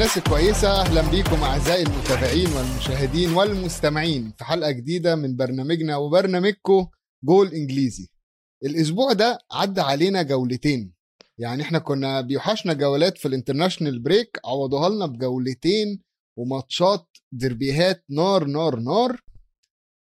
[0.00, 6.86] الناس الكويسة أهلا بيكم أعزائي المتابعين والمشاهدين والمستمعين في حلقة جديدة من برنامجنا وبرنامجكم
[7.24, 8.08] جول إنجليزي.
[8.64, 10.92] الأسبوع ده عدى علينا جولتين.
[11.38, 16.02] يعني إحنا كنا بيوحشنا جولات في ال international break عوضوها لنا بجولتين
[16.38, 19.20] وماتشات دربيهات نار نار نار.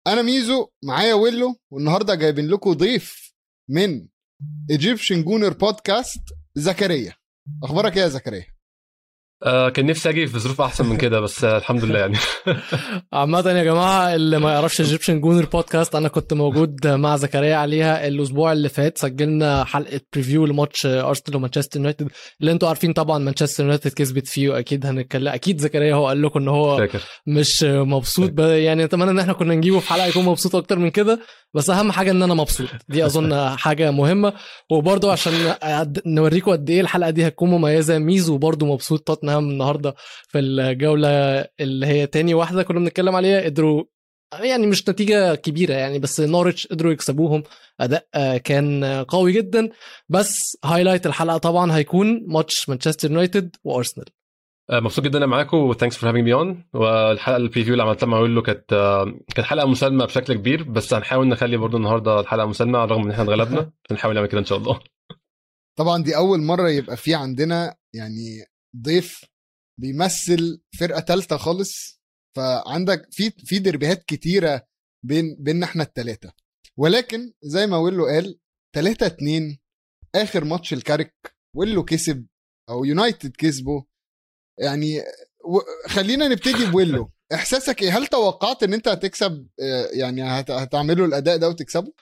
[0.07, 3.35] أنا ميزو معايا ويلو والنهاردة جايبين لكم ضيف
[3.69, 4.09] من
[4.71, 6.23] Egyptian Gooner Podcast
[6.55, 7.15] زكريا.
[7.63, 8.53] أخبارك إيه يا زكريا؟
[9.45, 12.17] آه كان نفسي أجي في ظروف أحسن من كده بس آه الحمد لله يعني.
[13.13, 18.07] عامة يا جماعة اللي ما يعرفش Egyptian Gooner Podcast أنا كنت موجود مع زكريا عليها
[18.09, 18.99] الأسبوع اللي فات.
[18.99, 22.09] سجلنا حلقة preview لماتش أرسنال ومانشستر يونايتد.
[22.41, 26.41] اللي أنتوا عارفين طبعا مانشستر يونايتد كسبت فيه وأكيد هنتكلم أكيد زكريا هو قال لكم
[26.41, 27.01] إن هو فاكر.
[27.27, 28.41] مش مبسوط.
[28.41, 31.19] يعني أتمنى إن إحنا كنا نجيبه في حلقة يكون مبسوط أكتر من كده.
[31.55, 32.69] بس أهم حاجة إن أنا مبسوط.
[32.89, 34.33] دي أظن حاجة مهمة.
[34.71, 35.33] وبرضه عشان
[36.07, 37.99] نوريكم قد إيه الحلقة دي هتكون مميزة.
[37.99, 39.03] ميزو برضه مبسوط.
[39.33, 39.95] توتنهام النهارده
[40.29, 41.09] في الجولة
[41.61, 43.85] اللي هي تاني واحدة كنا بنتكلم عليها قدروا
[44.41, 47.43] يعني مش نتيجة كبيرة يعني بس نورتش قدروا يكسبوهم.
[47.81, 49.69] أداء آه، كان قوي جدا.
[50.09, 54.07] بس highlight الحلقة طبعا هيكون ماتش مانشستر يونايتد وارسنال
[54.71, 57.83] آه مبسوط جدا أنا معاكم و thanks for having me on والحلقة ال preview اللي
[57.83, 62.21] عملتها مع ويلو كانت آه كانت حلقة مسالمه بشكل كبير بس هنحاول نخلي برضو النهارده
[62.21, 63.73] الحلقة مسالمه على الرغم إن إحنا اتغلبنا.
[63.91, 64.81] هنحاول نعمل كده إن شاء الله.
[65.79, 68.45] طبعا دي أول مرة يبقى في عندنا يعني
[68.77, 69.25] ضيف
[69.81, 72.01] بيمثل فرقة تالتة خالص.
[72.37, 74.67] فعندك في في دربيهات كتيرة
[75.07, 76.33] بين بيننا إحنا التلاتة.
[76.79, 78.39] ولكن زي ما ويلو قال
[78.75, 79.59] 3 2
[80.15, 81.15] آخر ماتش الكارك
[81.57, 82.27] ويلو كسب
[82.69, 83.85] أو يونايتد كسبه.
[84.59, 84.99] يعني
[85.45, 87.11] و- خلينا نبتدي بويلو.
[87.35, 91.93] إحساسك إيه؟ هل توقعت إن أنت هتكسب آه، يعني هت- هتعملوا الأداء ده وتكسبه؟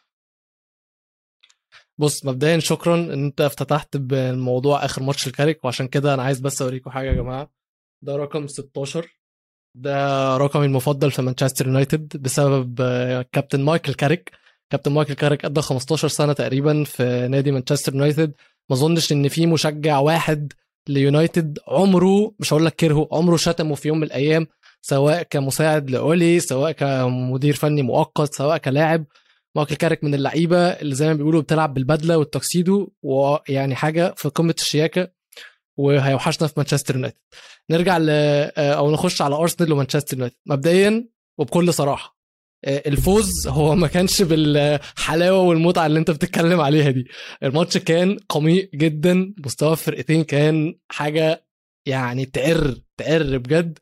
[2.00, 6.62] بص مبدئيا شكرا إن أنت افتتحت بالموضوع آخر ماتش لكاريك وعشان كده أنا عايز بس
[6.62, 7.50] أوريكم حاجة يا جماعة.
[8.02, 9.06] ده رقم 16
[9.74, 14.30] ده رقمي المفضل في مانشستر يونايتد بسبب آه، كابتن مايكل كاريك.
[14.70, 18.32] كابتن مايكل كاريك قضى 15 سنة تقريبا في نادي مانشستر يونايتد.
[18.70, 20.52] ما أظنش إن في مشجع واحد
[20.88, 24.46] ليونايتد عمره مش هقول لك كرهه عمره شتمه في يوم من الأيام
[24.82, 29.04] سواء كمساعد لأوليه سواء كمدير فني مؤقت سواء كلاعب
[29.56, 34.54] مايكل كاريك من اللعيبة اللي زي ما بيقولوا بتلعب بالبدلة والتوكسيدو ويعني حاجة في قمة
[34.58, 35.10] الشياكة
[35.78, 37.18] وهيوحشنا في مانشستر يونايتد.
[37.70, 38.10] نرجع ل
[38.58, 40.36] أو نخش على أرسنال ومانشستر يونايتد.
[40.46, 42.20] مبدئيا وبكل صراحة
[42.64, 47.04] آه، الفوز هو ما كانش بالحلاوة والمتعة اللي أنت بتتكلم عليها دي.
[47.42, 51.46] الماتش كان قميء جدا مستوى الفرقتين كان حاجة
[51.86, 53.78] يعني تعر تعر بجد.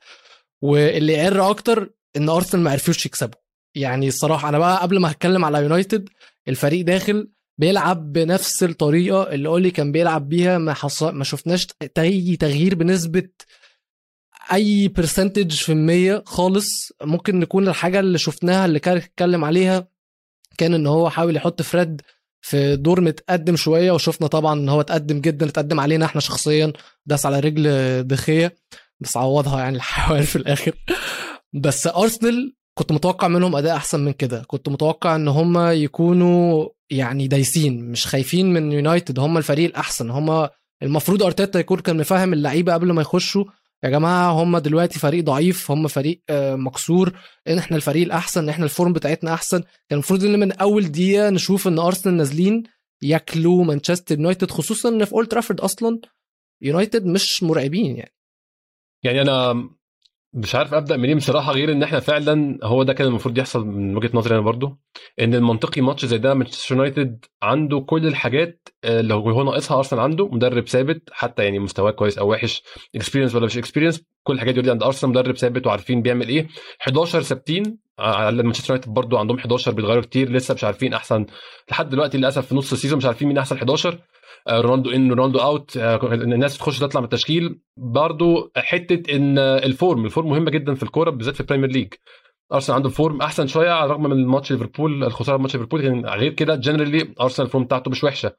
[0.62, 3.41] واللي يعر أكتر إن أرسنال ما عرفوش يكسبوا.
[3.78, 6.09] يعني الصراحة أنا بقى قبل ما هتكلم على يونايتد
[6.49, 11.66] الفريق داخل بيلعب بنفس الطريقة اللي أولي كان بيلعب بيها ما حصل ما شفناش
[11.99, 13.28] اي تغيير بنسبة
[14.53, 16.93] أي برسنتج في المية خالص.
[17.03, 19.88] ممكن نكون الحاجة اللي شفناها اللي كان اتكلم عليها
[20.59, 22.03] كان إن هو حاول يحط فريد
[22.41, 26.72] في دور متقدم شوية وشفنا طبعا إن هو اتقدم جدا اتقدم علينا إحنا شخصيا.
[27.06, 28.56] داس على رجل دخية
[29.00, 30.72] بس عوضها يعني الحوار في الآخر.
[31.53, 34.44] بس ارسنال كنت متوقع منهم أداء أحسن من كده.
[34.47, 39.19] كنت متوقع إن هم يكونوا يعني دايسين مش خايفين من يونايتد.
[39.19, 40.11] هم الفريق الأحسن.
[40.11, 40.49] هم
[40.83, 43.44] المفروض أرتيتا يكون كان مفهم اللعيبة قبل ما يخشوا.
[43.84, 45.71] يا جماعة هم دلوقتي فريق ضعيف.
[45.71, 47.12] هم فريق آه، مكسور.
[47.49, 49.61] إن إحنا الفريق الأحسن إحنا ال form بتاعتنا أحسن.
[49.61, 52.62] كان المفروض إن من أول دقيقة نشوف إن أرسنال نازلين
[53.03, 56.00] ياكلوا مانشستر يونايتد خصوصا إن في أولد ترافورد أصلا
[56.62, 58.15] يونايتد مش مرعبين يعني.
[59.05, 59.69] يعني أنا
[60.33, 63.97] مش عارف أبدأ منين بصراحة غير إن إحنا فعلا هو ده كان المفروض يحصل من
[63.97, 64.79] وجهة نظري أنا برضو
[65.20, 70.03] إن المنطقي ماتش زي ده مانشستر يونايتد عنده كل الحاجات آه، اللي هو ناقصها أرسنال
[70.03, 72.62] عنده مدرب ثابت حتى يعني مستواه كويس أو وحش
[72.94, 76.49] experience ولا مش experience كل الحاجات دي عند أرسنال مدرب ثابت وعارفين بيعمل إيه.
[76.82, 81.26] 11 ثابتين على مانشستر يونايتد برضو عندهم 11 بيتغيروا كتير لسه مش عارفين أحسن
[81.70, 83.99] لحد دلوقتي للأسف في نص ال season مش عارفين مين أحسن 11 آه،
[84.50, 87.61] رونالدو in رونالدو out آه، الناس تخش تطلع من التشكيل.
[87.77, 91.71] برضو حتة إن آه، ال form ال form مهمة جدا في الكورة بالذات في البريمير
[91.71, 91.95] ليج
[92.53, 96.33] أرسنال عنده form أحسن شوية على الرغم من ماتش ليفربول الخسارة ماتش ليفربول كان غير
[96.33, 98.33] كده generally أرسنال ال form بتاعته مش وحشة.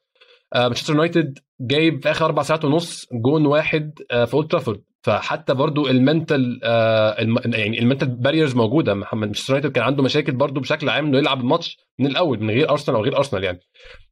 [0.56, 4.82] آه، مانشستر يونايتد جايب في آخر أربع ساعات ونص جون واحد آه، في اولد ترافورد
[5.02, 7.16] فحتى برضو ال mental آه.
[7.46, 8.94] يعني ال mental barriers موجودة.
[8.94, 12.50] محمد مانشستر يونايتد كان عنده مشاكل برضو بشكل عام إنه يلعب الماتش من الأول من
[12.50, 13.60] غير ارسنال أو غير ارسنال يعني.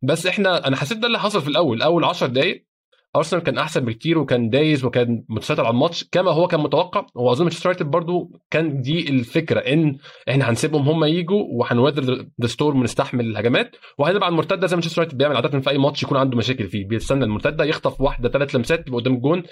[0.03, 1.81] بس إحنا أنا حسيت ده اللي حصل في الأول.
[1.81, 2.67] أول 10 دقائق
[3.15, 7.05] ارسنال كان أحسن بكتير وكان دايس وكان متسيطر على الماتش كما هو كان متوقع.
[7.15, 9.97] واظن مانشستر يونايتد برضو كان دي الفكرة إن
[10.29, 13.75] إحنا هنسيبهم هم يجوا وهن weather the storm ونستحمل الهجمات.
[13.97, 16.87] وهنلعب على المرتدة زي مانشستر يونايتد بيعمل عادة في أي ماتش يكون عنده مشاكل فيه.
[16.87, 19.43] بيستنى المرتدة يخطف واحدة ثلاث لمسات قدام الجون.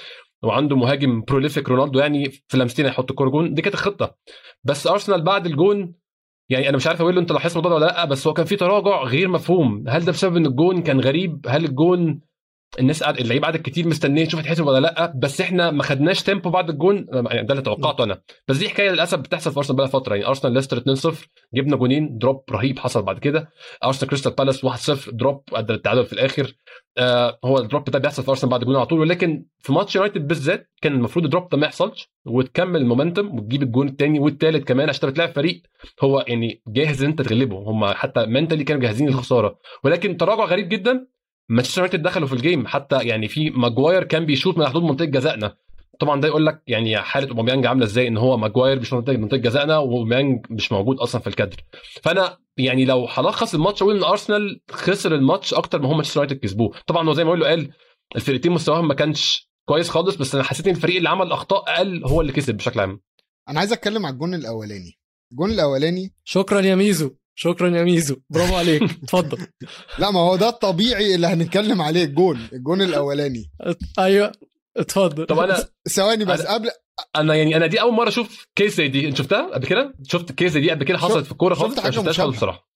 [0.46, 4.16] وعنده مهاجم prolific رونالدو يعني في لمستين هيحط الكوره جون دي كانت الخطه
[4.64, 5.96] بس أرسنال بعد الجون
[6.50, 8.46] يعني أنا مش عارف أقول له أنت لاحظت الموضوع ده ولا لأ بس هو كان
[8.46, 9.84] في تراجع غير مفهوم.
[9.88, 12.22] هل ده بسبب إن الجون كان غريب؟ هل الجون
[12.80, 16.50] الناس قاعد اللعيبه قعدت كتير مستنيه تشوف هتحسب ولا لأ بس إحنا ما خدناش tempo
[16.50, 18.22] بعد الجون يعني ده اللي توقعته أنا.
[18.48, 20.16] بس دي حكاية للأسف بتحصل في أرسنال بقى فترة.
[20.16, 21.16] يعني أرسنال ليستر 2-0
[21.54, 23.50] جبنا جونين drop رهيب حصل بعد كده.
[23.84, 26.54] أرسنال كريستال بالاس 1-0 drop ادى التعادل في الآخر.
[26.98, 29.00] آه هو ال drop ده بيحصل في أرسنال بعد الجون على طول.
[29.00, 33.36] ولكن في ماتش يونايتد بالذات كان المفروض ال drop ده ما يحصلش وتكمل ال momentum
[33.36, 35.62] وتجيب الجون الثاني والثالث كمان عشان بتلاعب فريق
[36.04, 37.58] هو يعني جاهز إن أنت تغلبه.
[37.58, 39.60] هم حتى mentally كانوا جاهزين للخسارة.
[39.84, 41.08] ولكن تراجع غريب جدا
[41.50, 42.68] مانشستر يونايتد دخلوا في ال game.
[42.68, 45.56] حتى يعني في ماجواير كان بيشوط من حدود منطقة جزائنا.
[46.00, 49.38] طبعا ده يقول لك يعني حالة أوباميانج عاملة إزاي إن هو ماجواير بيشوط من منطقه
[49.38, 51.58] جزائنا وأوباميانج مش موجود أصلا في الكادر.
[52.04, 56.44] فأنا يعني لو هلخص الماتش أقول إن أرسنال خسر الماتش أكتر ما هو مانشستر يونايتد
[56.44, 56.72] كسبوه.
[56.88, 57.72] طبعا هو زي ما قال قال
[58.16, 62.06] الفرقتين مستواهم ما كانش كويس خالص بس أنا حسيت إن الفريق اللي عمل أخطاء أقل
[62.06, 63.02] هو اللي كسب بشكل عام.
[63.50, 65.00] أنا عايز أتكلم على الجون الأولاني.
[65.32, 67.16] الجون الأولاني شكرا يا ميزو.
[67.38, 68.16] شكرا يا ميزو.
[68.30, 68.82] برافو عليك.
[69.04, 69.48] اتفضل.
[70.00, 72.48] لا ما هو ده الطبيعي اللي هنتكلم عليه الجون.
[72.54, 73.52] الجون الأولاني.
[74.00, 74.32] أيوه.
[74.78, 75.26] اتفضل.
[75.26, 76.70] طب أنا ثواني بس أنا- قبل
[77.16, 79.08] أنا يعني أنا دي أول مرة أشوف case زي دي.
[79.08, 81.64] أنت شفتها قبل كده؟ شفت case زي دي قبل كده حصلت شفت- في الكورة شفت
[81.64, 82.14] خالص شفتهاش مشابهة.
[82.26, 82.70] خالص بصراحة.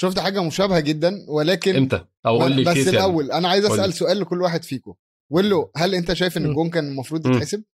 [0.00, 2.98] شفت حاجة مشابهة جدا ولكن إمتى؟ أو قول لي بس ال case يعني.
[2.98, 3.64] الأول أنا عايز.
[3.64, 4.94] أسأل سؤال لكل واحد فيكم.
[5.30, 6.44] ويلو هل أنت شايف إن.
[6.44, 7.26] الجون كان المفروض.
[7.26, 7.64] يتحسب؟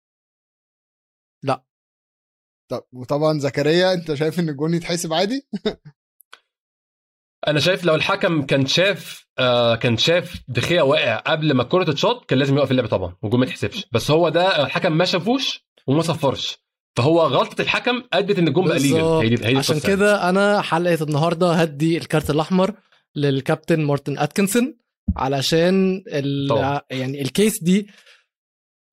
[1.43, 1.63] لا.
[2.71, 5.47] طب وطبعا زكريا أنت شايف إن الجون يتحسب عادي؟
[7.47, 12.25] أنا شايف لو الحكم كان شاف آه كان شاف دخيا واقع قبل ما الكره تتشاط
[12.25, 16.01] كان لازم يوقف اللعب طبعا والجون ما يتحسبش بس هو ده الحكم ما شافوش وما
[16.01, 16.57] صفرش
[16.97, 19.87] فهو غلطة الحكم أدت إن الجون بقى ليجل عشان القصة.
[19.87, 22.73] كده أنا حلقة النهارده هدي الكارت الأحمر
[23.15, 24.77] للكابتن مارتن أتكنسون
[25.17, 26.47] علشان ال...
[26.49, 26.81] طبعا.
[26.89, 27.87] يعني ال case دي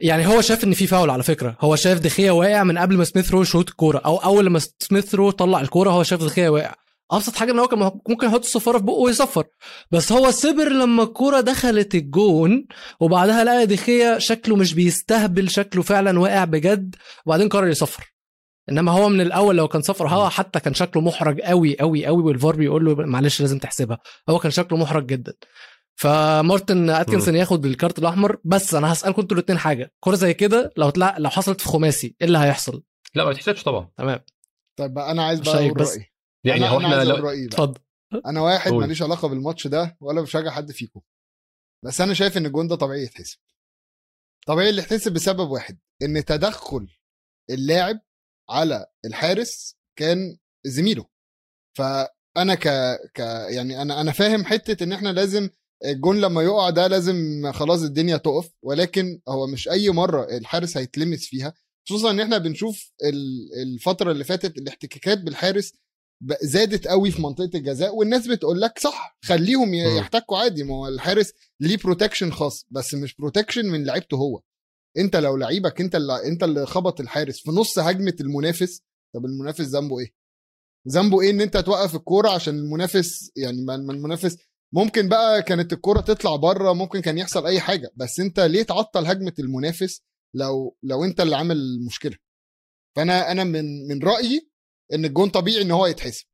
[0.01, 1.57] يعني هو شاف إن في فاول على فكرة.
[1.61, 3.99] هو شاف دخيا واقع من قبل ما سميث رو يشوط الكورة.
[3.99, 6.75] أو أول لما سميث رو طلع الكورة هو شاف دخيا واقع.
[7.11, 7.79] أبسط حاجة إن هو كان
[8.09, 9.45] ممكن يحط الصفارة في بقه ويصفر.
[9.91, 12.67] بس هو صبر لما الكورة دخلت الجون
[13.01, 16.95] وبعدها لقى دخيا شكله مش بيستهبل شكله فعلا واقع بجد
[17.27, 18.15] وبعدين قرر يصفر.
[18.71, 22.23] إنما هو من الأول لو كان صفر هو حتى كان شكله محرج قوي قوي قوي
[22.23, 23.99] والفار بيقول له معلش لازم تحسبها.
[24.29, 25.33] هو كان شكله محرج جدا.
[26.01, 28.41] فمارتن أتكنسون ياخد الكارت الأحمر.
[28.45, 29.93] بس أنا هسألكم أنتوا الاثنين حاجة.
[30.01, 31.19] كوره زي كده لو تلا...
[31.19, 32.83] لو حصلت في خماسي إيه اللي هيحصل؟
[33.15, 33.91] لا ما يتحسبش طبعا.
[33.97, 34.21] تمام.
[34.79, 35.93] طيب أنا عايز بقى شايف أقول بس.
[35.97, 36.13] رأيي.
[36.45, 37.03] يعني هو إحنا.
[37.47, 37.81] اتفضل.
[38.27, 38.73] أنا واحد.
[38.73, 41.01] ماليش علاقة بالماتش ده ولا بشجع حد فيكم.
[41.85, 43.39] بس أنا شايف إن الجون ده طبيعي يتحسب.
[44.47, 46.89] طبيعي اللي يتحسب بسبب واحد إن تدخل
[47.51, 48.01] اللاعب
[48.51, 51.07] على الحارس كان زميله.
[51.79, 52.69] فأنا ك...
[53.15, 53.19] ك
[53.51, 55.51] يعني أنا أنا فاهم حتة إن إحنا لازم
[55.85, 61.27] الجون لما يقع ده لازم خلاص الدنيا تقف ولكن هو مش أي مرة الحارس هيتلمس
[61.27, 61.55] فيها
[61.89, 65.73] خصوصا إن إحنا بنشوف ال- الفترة اللي فاتت الاحتكاكات بالحارس
[66.43, 69.75] زادت قوي في منطقة الجزاء والناس بتقول لك صح خليهم.
[69.99, 74.41] يحتكوا عادي ما هو الحارس ليه protection خاص بس مش protection من لعيبته هو
[74.99, 78.83] أنت لو لعيبك أنت اللي أنت اللي خبط الحارس في نص هجمة المنافس
[79.15, 80.15] طب المنافس ذنبه إيه؟
[80.89, 84.37] ذنبه إيه إن أنت توقف الكورة عشان المنافس يعني ما المنافس
[84.75, 89.07] ممكن بقى كانت الكوره تطلع بره ممكن كان يحصل أي حاجة بس أنت ليه تعطل
[89.07, 90.03] هجمة المنافس
[90.35, 92.17] لو لو أنت اللي عامل المشكلة؟
[92.97, 94.51] فأنا أنا من من رأيي
[94.95, 96.27] إن الجون طبيعي إن هو يتحسب.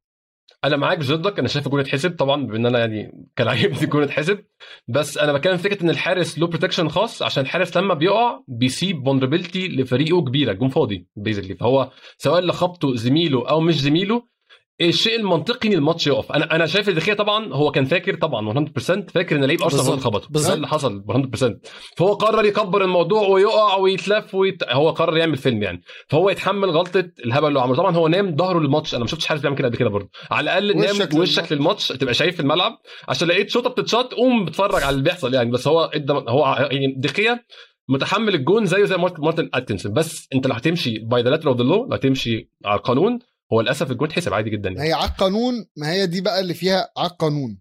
[0.64, 4.44] أنا معاك ضدك أنا شايف الجون يتحسب طبعا بان أنا يعني كان عاجبني الجون يتحسب
[4.88, 9.68] بس أنا بتكلم فكرة إن الحارس له protection خاص عشان الحارس لما بيقع بيسيب vulnerability
[9.68, 14.33] لفريقه كبيرة الجون فاضي basically فهو سواء اللي خبطه زميله أو مش زميله
[14.80, 16.32] الشيء المنطقي إن الماتش يقف.
[16.32, 19.90] أنا أنا شايف الدخيه طبعا هو كان فاكر طبعا 100% فاكر إن لعيب أرسنال هو
[19.92, 20.00] اللي.
[20.04, 20.28] خبطه.
[20.30, 21.52] ده اللي حصل 100%
[21.96, 24.62] فهو قرر يكبر الموضوع ويقع ويتلف ويت...
[24.68, 25.82] هو قرر يعمل فيلم يعني.
[26.08, 27.76] فهو يتحمل غلطة الهبل اللي عمله.
[27.76, 28.94] طبعا هو نام ظهره للماتش.
[28.94, 30.10] أنا ما شفتش حارس بيعمل كده قبل كده برضه.
[30.30, 31.88] على الأقل نام وشك للماتش.
[31.88, 32.72] تبقى شايف الملعب.
[33.08, 35.50] عشان لقيت شوطة بتتشاط قوم بتفرج على اللي بيحصل يعني.
[35.50, 37.44] بس هو ادى هو يعني دخية
[37.88, 39.92] متحمل الجون زيه زي مارتن أتكنسون.
[39.92, 43.18] بس أنت لو هتمشي by the of the لو هتمشي على القانون
[43.52, 44.88] هو للأسف الجون اتحسب عادي جدا يعني.
[44.88, 47.60] هي على القانون ما هي دي بقى اللي فيها على القانون.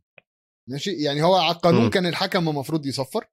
[0.69, 1.89] ماشي؟ يعني هو على القانون.
[1.89, 3.25] كان الحكم المفروض يصفر.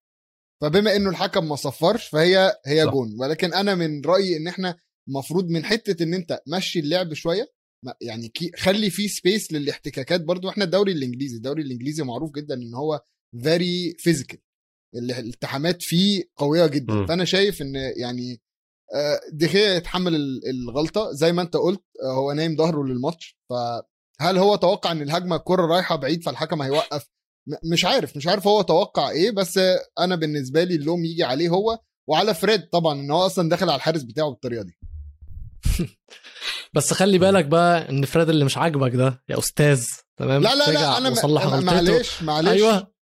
[0.62, 2.92] فبما إنه الحكم ما صفرش فهي هي صح.
[2.92, 3.16] جون.
[3.20, 4.76] ولكن أنا من رأيي إن إحنا
[5.08, 7.52] المفروض من حتة إن أنت مشي اللعب شوية
[8.00, 10.48] يعني كي- خلي فيه space للاحتكاكات برضو.
[10.48, 13.00] إحنا الدوري الإنجليزي الدوري الإنجليزي معروف جدا إن هو
[13.42, 14.38] very physical
[14.94, 16.94] الالتحامات فيه قوية جدا.
[16.94, 17.06] مم.
[17.06, 18.40] فأنا شايف إن يعني
[19.32, 21.12] دخيا يتحمل ال- الغلطة.
[21.12, 23.38] زي ما انت قلت آه، هو نايم ظهره للماتش.
[23.50, 27.06] فهل هو توقع إن الهجمة الكرة رايحة بعيد فالحكم هيوقف؟
[27.72, 28.16] مش عارف.
[28.16, 31.78] مش عارف هو توقع إيه بس آه، أنا بالنسبة لي اللوم يجي عليه هو
[32.08, 34.78] وعلى فريد طبعا إن هو أصلا داخل على الحارس بتاعه بالطريقة دي.
[36.74, 40.70] بس خلي بالك بقى إن فريد اللي مش عاجبك ده يا أستاذ تمام؟ لا لا
[40.70, 41.10] لا أنا.
[41.60, 42.48] معلش معلش.
[42.48, 42.76] أيوه.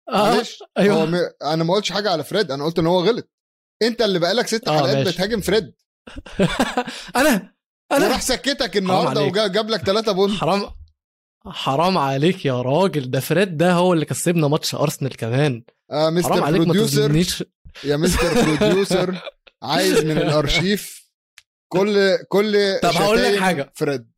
[0.10, 0.34] آه.
[0.34, 0.60] معلش.
[0.78, 0.96] أيوه.
[1.02, 1.16] هو م...
[1.44, 3.30] أنا ما قلتش حاجة على فريد أنا قلت إن هو غلط.
[3.84, 5.08] انت اللي بقالك ست آه، حلقات.
[5.08, 5.74] بتهاجم فريد.
[7.16, 7.54] أنا
[7.92, 8.08] أنا.
[8.08, 9.34] وراح سكتك النهارده عليك.
[9.34, 10.40] وجاب لك ثلاثة بونت.
[10.40, 10.70] حرام
[11.46, 13.12] حرام عليك يا راجل.
[13.12, 15.64] ده فريد ده هو اللي كسبنا ماتش أرسنال كمان.
[15.92, 17.44] آه حرام مستر عليك ما بروديوسر تظلمنيش.
[17.84, 19.16] يا مستر بروديوسر
[19.64, 21.04] عايز من الأرشيف.
[21.68, 23.72] كل كل طب هقول لك حاجة.
[23.76, 24.12] فريد.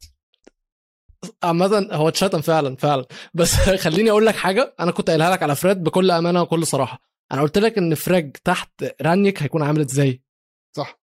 [1.43, 3.05] عامة هو اتشتم فعلا فعلا.
[3.33, 4.75] بس خليني أقول لك حاجة.
[4.79, 7.14] أنا كنت قايلها لك على فريد بكل أمانة وكل صراحة.
[7.31, 10.21] أنا قلت لك إن فريد تحت رانيك هيكون عامل إزاي.
[10.77, 10.99] صح.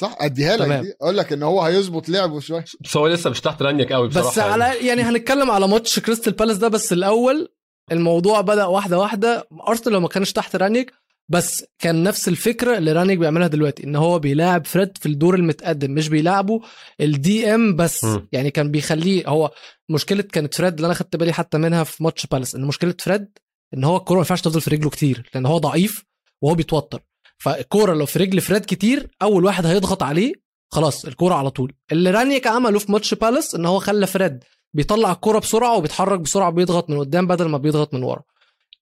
[0.00, 0.84] صح أديها لك.
[0.84, 0.94] دي.
[1.02, 2.64] أقول لك إن هو هيظبط لعبه شوية.
[2.80, 5.02] بس هو لسه مش تحت رانيك قوي بصراحة بس على يعني.
[5.02, 7.48] هنتكلم على ماتش كريستال بالاس ده بس الأول
[7.92, 9.48] الموضوع بدأ واحدة واحدة.
[9.68, 10.92] أرسنال لو ما كانش تحت رانيك
[11.28, 15.90] بس كان نفس الفكرة اللي رانيك بيعملها دلوقتي إن هو بيلاعب فريد في الدور المتقدم
[15.90, 16.60] مش بيلاعبه
[17.00, 18.04] ال DM بس.
[18.04, 18.28] مم.
[18.32, 19.50] يعني كان بيخليه هو
[19.90, 23.28] مشكلة كانت فريد اللي أنا خدت بالي حتى منها في ماتش بالاس إن مشكلة فريد
[23.74, 26.04] إن هو الكورة ما ينفعش تفضل في رجله كتير لأن هو ضعيف
[26.42, 27.00] وهو بيتوتر.
[27.38, 30.32] فالكورة لو في رجل فريد كتير أول واحد هيضغط عليه
[30.68, 31.72] خلاص الكورة على طول.
[31.92, 36.50] اللي رانيك عمله في ماتش بالاس إن هو خلى فريد بيطلع الكرة بسرعة وبيتحرك بسرعة
[36.50, 38.22] بيضغط من قدام بدل ما بيضغط من ورا.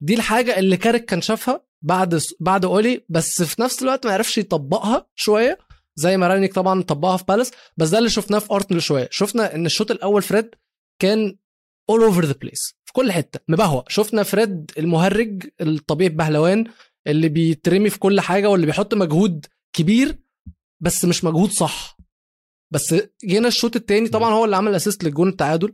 [0.00, 4.38] دي الحاجة اللي كاريك كان شافها بعد بعد أولي بس في نفس الوقت ما عرفش
[4.38, 5.58] يطبقها شوية
[5.96, 9.08] زي ما رانيك طبعا طبقها في بالاس بس ده اللي شفناه في ارسنال شوية.
[9.10, 10.50] شفنا إن الشوط الأول فريد
[10.98, 11.36] كان
[11.90, 13.40] all over the place في كل حتة.
[13.48, 13.82] مبهوأ.
[13.88, 16.64] شفنا فريد المهرج الطبيعي بهلوان
[17.06, 20.18] اللي بيترمي في كل حاجة واللي بيحط مجهود كبير
[20.80, 21.96] بس مش مجهود صح.
[22.72, 25.72] بس جينا الشوط التاني طبعا هو اللي عمل assist للجون التعادل.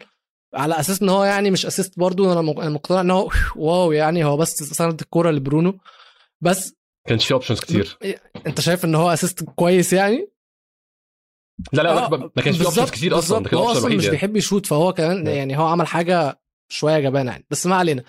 [0.54, 2.40] على أساس إن هو يعني مش assist برضو أنا
[2.70, 5.78] مقتنع إن هو wow يعني هو بس سند الكورة لبرونو.
[6.40, 6.74] بس
[7.08, 7.98] كانش في options كتير.
[8.46, 10.28] أنت شايف إن هو assist كويس يعني؟
[11.72, 13.50] لا لا آه، ما كانش في options كتير أصلا ده.
[13.50, 14.10] كان هو أصلا مش يعني.
[14.16, 15.26] بيحب يشوت فهو كمان.
[15.26, 16.43] يعني هو عمل حاجة
[16.74, 17.46] شوية جبانة يعني.
[17.50, 18.02] بس ما علينا.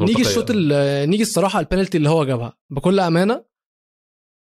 [0.00, 0.22] نيجي.
[0.22, 2.56] الشوط ال- نيجي الصراحة البينالتي اللي هو جابها.
[2.70, 3.44] بكل أمانة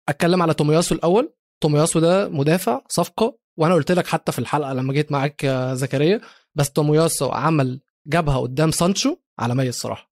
[0.08, 1.32] أتكلم على تومياسو الأول.
[1.60, 6.20] تومياسو ده مدافع صفقة وأنا قلت لك حتى في الحلقة لما جيت معاك يا زكريا
[6.54, 10.10] بس تومياسو عمل جابها قدام سانشو عالميه الصراحة.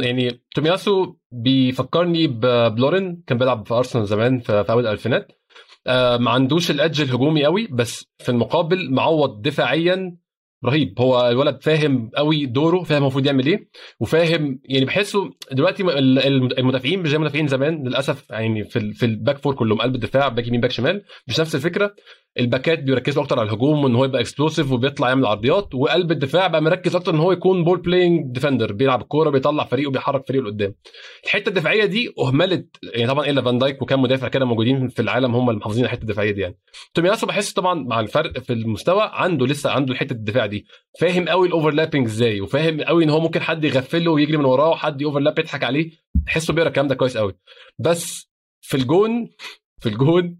[0.00, 2.26] يعني تومياسو بيفكرني
[2.68, 5.32] بلورين كان بيلعب في أرسنال زمان في أول الألفينات.
[6.20, 10.16] ما عندوش ال edge الهجومي قوي بس في المقابل معوض دفاعيا
[10.64, 11.00] رهيب.
[11.00, 13.68] هو الولد فاهم قوي دوره فاهم المفروض يعمل إيه
[14.00, 19.06] وفاهم يعني بحسه دلوقتي ال- ال- المدافعين مش زي المدافعين زمان للأسف يعني في في
[19.06, 21.94] ال back four كلهم قلب الدفاع back يمين back شمال مش نفس الفكرة.
[22.38, 26.62] الباكات بيركزوا أكتر على الهجوم وإن هو يبقى explosive وبيطلع يعمل عرضيات وقلب الدفاع بقى
[26.62, 30.74] مركز أكتر إن هو يكون ball playing defender بيلعب الكورة بيطلع فريقه بيحرك فريقه لقدام.
[31.24, 35.34] الحتة الدفاعية دي أهملت يعني طبعا إلا فان دايك وكام مدافع كده موجودين في العالم
[35.34, 36.58] هم اللي محافظين على الحتة الدفاعية دي يعني.
[36.94, 40.66] تومياسو بحس طبعا مع الفرق في المستوى عنده لسه عنده حتة الدفاع دي.
[41.00, 44.68] فاهم قوي ال overlapping إزاي؟ وفاهم قوي إن هو ممكن حد يغفله ويجري من وراه
[44.70, 45.90] وحد overlap يضحك عليه.
[46.26, 47.34] تحسه بيقرأ الكلام ده كويس قوي.
[47.78, 49.28] بس في الجون
[49.80, 50.38] في الجون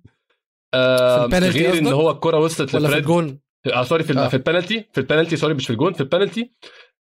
[0.74, 3.40] آه غير إن؟ هو الكرة وصلت ولا في لفريد الجون؟
[3.72, 4.24] آه sorry في, آه.
[4.24, 4.28] آه.
[4.28, 6.52] في البنالتي في البنالتي sorry مش في الجون في البنالتي.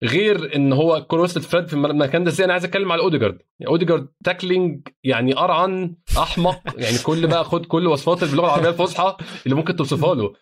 [0.04, 2.30] غير إن هو الكرة وصلت فريد في المكان ده.
[2.30, 3.38] إزاي؟ أنا عايز أتكلم على أوديجارد.
[3.60, 6.60] يعني أوديجارد tackling يعني ارعن أحمق.
[6.82, 10.32] يعني كل بقى خد كل وصفات باللغة العربية الفصحى اللي ممكن توصفها له.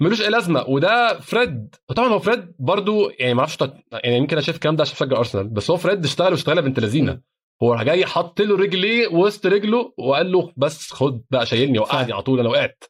[0.00, 0.64] ملوش أي لازمة.
[0.68, 1.74] وده فريد.
[1.88, 3.58] وطبعا هو فريد برضو يعني ما أعرفش
[3.92, 5.48] يعني يمكن أنا شايف الكلام ده عشان بشجع أرسنال.
[5.48, 7.31] بس هو فريد اشتغل واشتغلها بنت لذينة.
[7.62, 12.12] هو راح جاي حط له رجليه وسط رجله وقال له بس خد بقى شايلني وقعني
[12.12, 12.84] على طول أنا وقعت.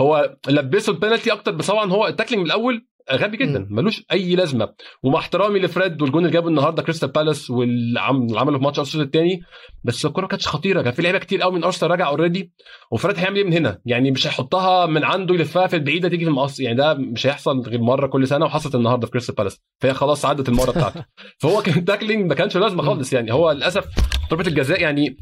[0.00, 2.86] هو لبسه البنالتي أكتر بس طبعا هو ال tackling من الأول
[3.16, 3.66] غبي جدا.
[3.70, 4.68] ملوش أي لازمة.
[5.02, 9.40] ومع احترامي لفريد والجون اللي جابه النهارده كريستال بالاس واللي عمله في ماتش أرسنال الثاني
[9.84, 10.82] بس الكوره كانتش خطيرة.
[10.82, 12.52] كان في لعيبة كتير قوي من أرسنال راجع already
[12.92, 16.30] وفريد هيعمل إيه من هنا؟ يعني مش هيحطها من عنده يلفها في البعيدة تيجي في
[16.30, 19.60] المقص يعني ده مش هيحصل غير مرة كل سنة وحصلت النهارده في كريستال بالاس.
[19.80, 21.04] فهي خلاص عدت المرة بتاعته.
[21.40, 23.32] فهو كان tackling ما كانش لازمة خالص يعني.
[23.32, 23.84] هو للأسف
[24.30, 25.16] ضربة الجزاء يعني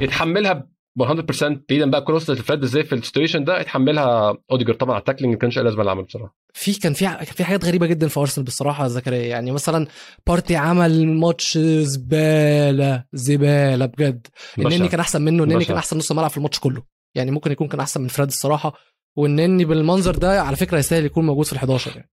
[0.00, 4.74] يتحملها 100% بعيدا بقى cross لفريد إزاي في ال situation ده يتحملها أوديجارد.
[4.74, 6.36] طبعا على ال tackling ما كانش لازم اللي عمله بصراحة.
[6.54, 9.26] في كان في كان في حاجات غريبة جدا في أرسنال بصراحة يا زكريا.
[9.26, 9.86] يعني مثلا
[10.26, 14.26] بارتي عمل ماتش زبالة زبالة بجد.
[14.58, 14.88] النني.
[14.88, 15.64] كان أحسن منه النني.
[15.64, 16.82] كان أحسن نص ملعب في الماتش كله.
[17.14, 18.74] يعني ممكن يكون كان أحسن من فريد الصراحة.
[19.16, 22.10] والنني بالمنظر ده على فكرة يستاهل يكون موجود في ال11 يعني.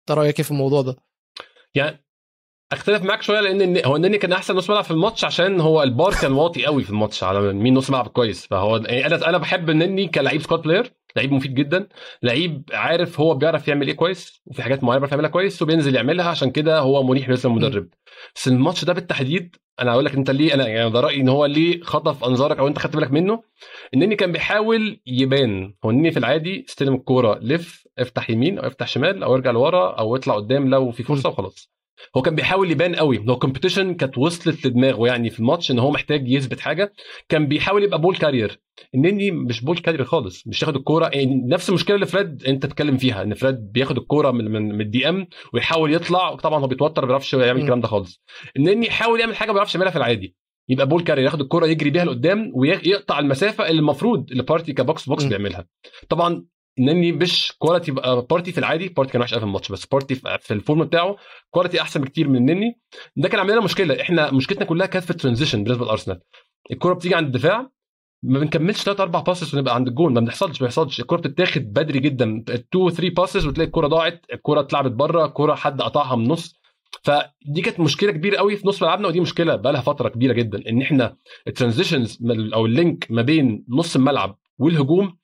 [0.00, 0.96] انت رايك إيه في الموضوع ده؟
[1.74, 2.04] يعني
[2.72, 6.14] اختلف معاك شوية لأن هو النني كان أحسن نص ملعب في الماتش عشان هو البار
[6.14, 8.46] كان واطي قوي في الماتش على مين نص ملعب كويس.
[8.46, 11.88] فهو يعني أنا أنا بحب النني كلعيب squad player لعيب مفيد جدا
[12.22, 16.28] لعيب عارف هو بيعرف يعمل إيه كويس وفي حاجات معينة بيعرف يعملها كويس وبينزل يعملها
[16.28, 17.88] عشان كده هو مريح بالنسبة للمدرب.
[18.34, 21.46] بس الماتش ده بالتحديد أنا هقول لك أنت ليه أنا يعني ده رأيي إن هو
[21.46, 23.42] ليه خطف أنظارك أو أنت خدت بالك منه.
[23.94, 28.86] النني كان بيحاول يبان هو النني في العادي استلم الكورة لف افتح يمين أو افتح
[28.86, 31.72] شمال أو ارجع لورا أو اطلع قدام لو في فرصة وخلاص.
[32.16, 33.24] هو كان بيحاول يبان قوي.
[33.28, 36.92] هو كومبيتيشن كانت وصلت لدماغه يعني في الماتش إن هو محتاج يثبت حاجة.
[37.28, 38.60] كان بيحاول يبقى ball carrier
[38.94, 41.10] النني مش ball carrier خالص مش ياخد الكورة.
[41.12, 44.80] يعني نفس المشكلة اللي فريد أنت بتتكلم فيها إن فريد بياخد الكورة من من, من
[44.80, 46.34] ال DM ويحاول يطلع.
[46.34, 48.22] طبعا هو بيتوتر ما بيعرفش يعمل الكلام ده خالص.
[48.56, 50.36] النني يحاول يعمل حاجة ما بيعرفش يعملها في العادي.
[50.68, 54.81] يبقى ball carrier ياخد الكورة يجري بيها لقدام ويقطع المسافة اللي المفروض اللي بارتي ك
[54.81, 55.66] box to box بيعملها.
[56.08, 56.44] طبعا
[56.78, 57.92] النني مش quality
[58.30, 61.16] بارتي في العادي بارتي كان وحش في الماتش بس بارتي في ال form بتاعه
[61.50, 62.80] quality أحسن بكتير من النني
[63.16, 66.20] ده كان عامل لنا مشكلة إحنا مشكلتنا كلها كانت في ال transition بالنسبة لأرسنال.
[66.70, 67.70] الكوره بتيجي عند الدفاع
[68.24, 71.00] ما بنكملش ثلاث أربع passes ونبقى عند الجون ما بنحصلش ما بيحصلش.
[71.00, 75.82] الكوره بتتاخد بدري جدا 2 3 passes وتلاقي الكوره ضاعت الكوره اتلعبت بره الكوره حد
[75.82, 76.54] قطعها من النص.
[77.04, 80.68] فدي كانت مشكلة كبيرة قوي في نص ملعبنا ودي مشكلة بقى لها فترة كبيرة جدا
[80.68, 82.18] إن إحنا ال transitions
[82.54, 85.16] أو ال link ما بين نص الملعب والهجوم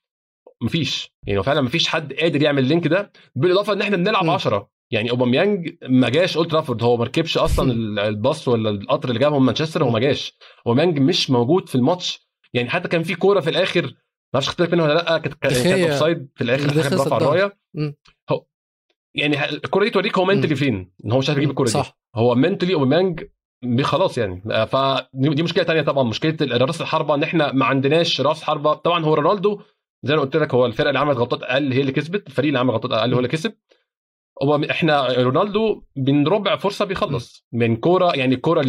[0.62, 1.12] مفيش.
[1.26, 5.10] يعني فعلا مفيش حد قادر يعمل ال link ده بالإضافة إن إحنا بنلعب 10 يعني
[5.10, 7.72] أوباميانج ما جاش أولد ترافورد هو ما ركبش أصلا
[8.08, 10.38] الباص ولا القطر اللي جابهم مانشستر هو ما جاش.
[10.66, 12.28] أوباميانج مش موجود في الماتش.
[12.54, 13.90] يعني حتى كان في كورة في الآخر ما
[14.34, 17.58] أعرفش خدت منها ولا لأ كانت كانت offside في الآخر حاجة رفع الراية.
[18.30, 18.44] هو
[19.14, 20.92] يعني الكورة دي توريك هو mentally فين.
[21.04, 21.82] إن هو مش عارف يجيب الكورة دي.
[22.16, 23.24] هو mentally أوباميانج
[23.82, 24.66] خلاص يعني.
[24.66, 28.74] فدي مشكلة تانية طبعا مشكلة راس الحربة إن إحنا ما عندناش راس حربة.
[28.74, 29.60] طبعا هو رونالدو
[30.02, 32.58] زي ما قلت لك هو الفرقة اللي عملت غلطات أقل هي اللي كسبت الفريق اللي
[32.58, 33.54] عمل غلطات أقل هو اللي كسب.
[34.42, 37.46] هو إحنا رونالدو من ربع فرصة بيخلص.
[37.52, 38.64] من كورة يعني الكورة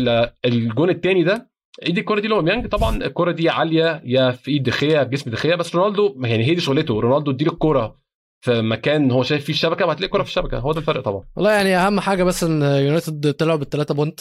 [0.45, 1.49] الجون الثاني ده
[1.85, 5.55] ايد الكوره دي لوميانج طبعا الكورة دي عالية يا في إيد دخية في جسم دخية
[5.55, 6.99] بس رونالدو يعني هي دي شغلته.
[6.99, 7.99] رونالدو اديله الكورة
[8.41, 10.59] في مكان هو شايف فيه الشبكة وهتلاقي الكورة في الشبكة.
[10.59, 11.23] هو ده الفرق طبعا.
[11.35, 14.19] والله يعني أهم حاجة بس إن يونايتد طلعوا بالثلاثه بونت.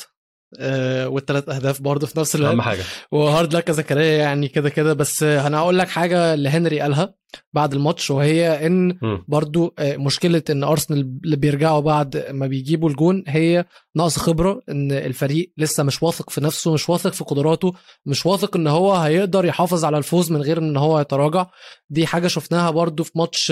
[1.07, 2.51] والثلاث أهداف برضه في نفس الوقت.
[2.51, 2.83] أهم حاجة.
[3.13, 4.93] وهارد لك زكريا يعني كده كده.
[4.93, 7.15] بس أنا هقول لك حاجة اللي هنري قالها.
[7.53, 13.65] بعد الماتش وهي إن برضو مشكلة إن أرسنال اللي بيرجعوا بعد ما بيجيبوا الجون هي
[13.97, 17.73] نقص خبرة إن الفريق لسه مش واثق في نفسه مش واثق في قدراته
[18.07, 21.47] مش واثق إن هو هيقدر يحافظ على الفوز من غير إن هو يتراجع.
[21.91, 23.51] دي حاجة شفناها برضو في ماتش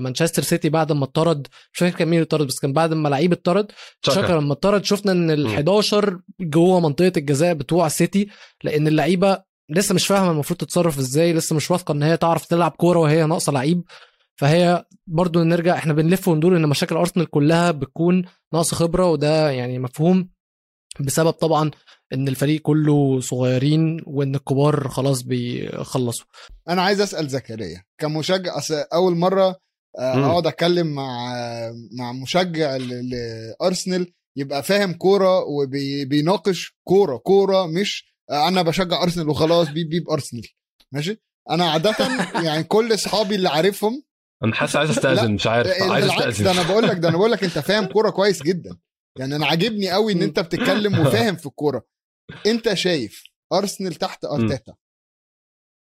[0.00, 1.46] مانشستر سيتي بعد ما اتطرد.
[1.72, 3.72] مش فاكر كان مين اتطرد بس كان بعد ما لعيب اتطرد
[4.02, 8.28] شكرا لما اتطرد شفنا إن ال 11 جوه منطقة الجزاء بتوع السيتي
[8.64, 12.70] لأن اللعيبة لسه مش فاهمة المفروض تتصرف إزاي لسه مش واثقة إن هي تعرف تلعب
[12.70, 13.82] كورة وهي ناقصة لعيب.
[14.36, 18.24] فهي برضو نرجع إحنا بنلف وندور إن مشاكل أرسنال كلها بتكون
[18.54, 20.28] نقص خبرة وده يعني مفهوم
[21.00, 21.70] بسبب طبعا
[22.12, 26.26] إن الفريق كله صغيرين وإن الكبار خلاص بيخلصوا.
[26.68, 28.52] أنا عايز أسأل زكريا كمشجع
[28.94, 29.56] أول مرة
[29.98, 31.34] أقعد أتكلم مع
[31.98, 39.88] مع مشجع لأرسنال يبقى فاهم كورة وبيناقش كورة كورة مش أنا بشجع ارسنال وخلاص بيب
[39.88, 40.48] بيب ارسنال.
[40.92, 41.96] ماشي؟ أنا عادة
[42.44, 44.04] يعني كل اصحابي اللي عارفهم
[44.44, 46.44] أنا حاسس عايز استأذن مش عارف عايز استأذن.
[46.44, 48.78] ده أنا بقول لك ده أنا بقول لك انت فاهم كورة كويس جدا.
[49.18, 51.86] يعني أنا عاجبني قوي ان انت بتتكلم وفاهم في الكورة.
[52.46, 54.74] انت شايف ارسنال تحت ارتيتا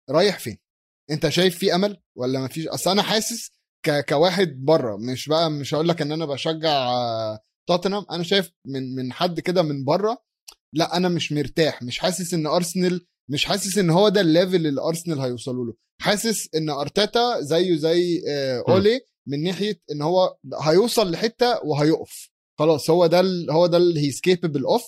[0.09, 0.57] رايح فين؟
[1.11, 3.51] انت شايف في امل ولا ما فيش اصل أنا حاسس
[3.85, 4.05] ك...
[4.09, 6.91] كواحد بره مش بقى مش هقول لك ان أنا بشجع
[7.67, 8.05] توتنهام.
[8.11, 10.26] أنا شايف من من حد كده من بره
[10.73, 11.83] لا أنا مش مرتاح.
[11.83, 15.73] مش حاسس إن أرسنال مش حاسس إن هو ده ال level اللي أرسنال هيوصلوا له.
[16.01, 18.21] حاسس إن أرتيتا زيه زي
[18.69, 22.29] أولي من ناحية إن هو هيوصل لحتة وهيقف.
[22.59, 24.83] خلاص هو ده هو ده اللي he's capable of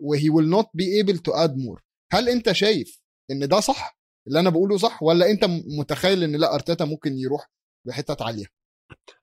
[0.00, 3.98] و he will not be able to add more هل أنت شايف إن ده صح؟
[4.28, 5.44] اللي أنا بقوله صح؟ ولا أنت
[5.78, 7.50] متخيل إن لا أرتيتا ممكن يروح
[7.86, 8.44] لحتت عالية؟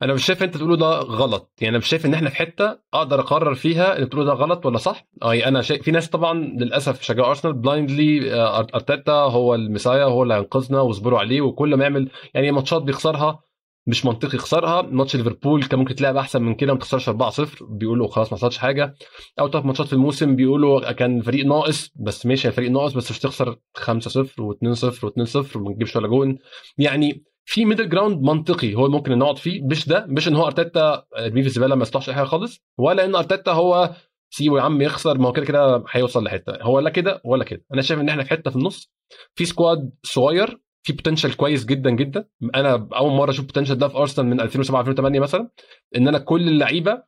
[0.02, 1.52] أنا مش شايف أنت تقوله ده غلط.
[1.62, 4.66] يعني أنا مش شايف إن إحنا في حتة أقدر أقرر فيها إن تقوله ده غلط
[4.66, 5.08] ولا صح.
[5.24, 8.34] أي أنا شايف في ناس طبعا للأسف شجعوا أرسنال blindly
[8.76, 13.40] أرتيتا هو ال messiah هو اللي هينقذنا واصبروا عليه وكل ما يعمل يعني ماتشات بيخسرها
[13.88, 14.82] مش منطقي يخسرها.
[14.82, 17.14] ماتش ليفربول كان ممكن تلعب أحسن من كده ما تخسرش 4-0
[17.62, 18.96] بيقولوا خلاص ما حصلش حاجة.
[19.40, 23.20] أو ثلاث ماتشات في الموسم بيقولوا كان فريق ناقص بس ماشي فريق ناقص بس مش
[23.20, 26.38] تخسر 5-0 و2-0 و2-0 وما تجيبش ولا جون.
[26.78, 31.06] يعني في middle ground منطقي هو ممكن نقعد فيه مش ده مش إن هو أرتيتا
[31.18, 33.96] ارميه في الزباله ما يصلحش أي حاجة خالص ولا إن أرتيتا هو
[34.34, 36.62] سيبه يا عم يخسر ما هو كده كده هيوصل لحتة.
[36.62, 37.66] هو لا كده ولا كده.
[37.74, 38.92] أنا شايف إن إحنا في حتة في النص
[39.36, 42.26] في squad صغير في potential كويس جدا جدا.
[42.56, 45.50] أنا أول مرة أشوف potential ده في ارسنال من 2007 2008 مثلا
[45.98, 47.04] إن أنا كل اللعيبة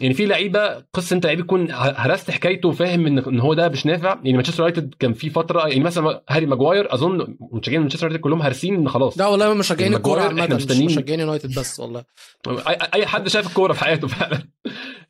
[0.00, 4.08] يعني في لعيبة قصة أنت لعيب يكون هرست حكايته وفاهم إن هو ده مش نافع.
[4.08, 8.42] يعني مانشستر يونايتد كان في فترة يعني مثلا هاري ماجواير أظن مشجعين مانشستر يونايتد كلهم
[8.42, 9.18] هارسين إن خلاص.
[9.18, 12.04] لا والله مشجعين الكورة ماجواير إحنا عامة مش مشجعين يونايتد بس والله.
[12.94, 14.48] اي حد شايف الكورة في حياته فعلا.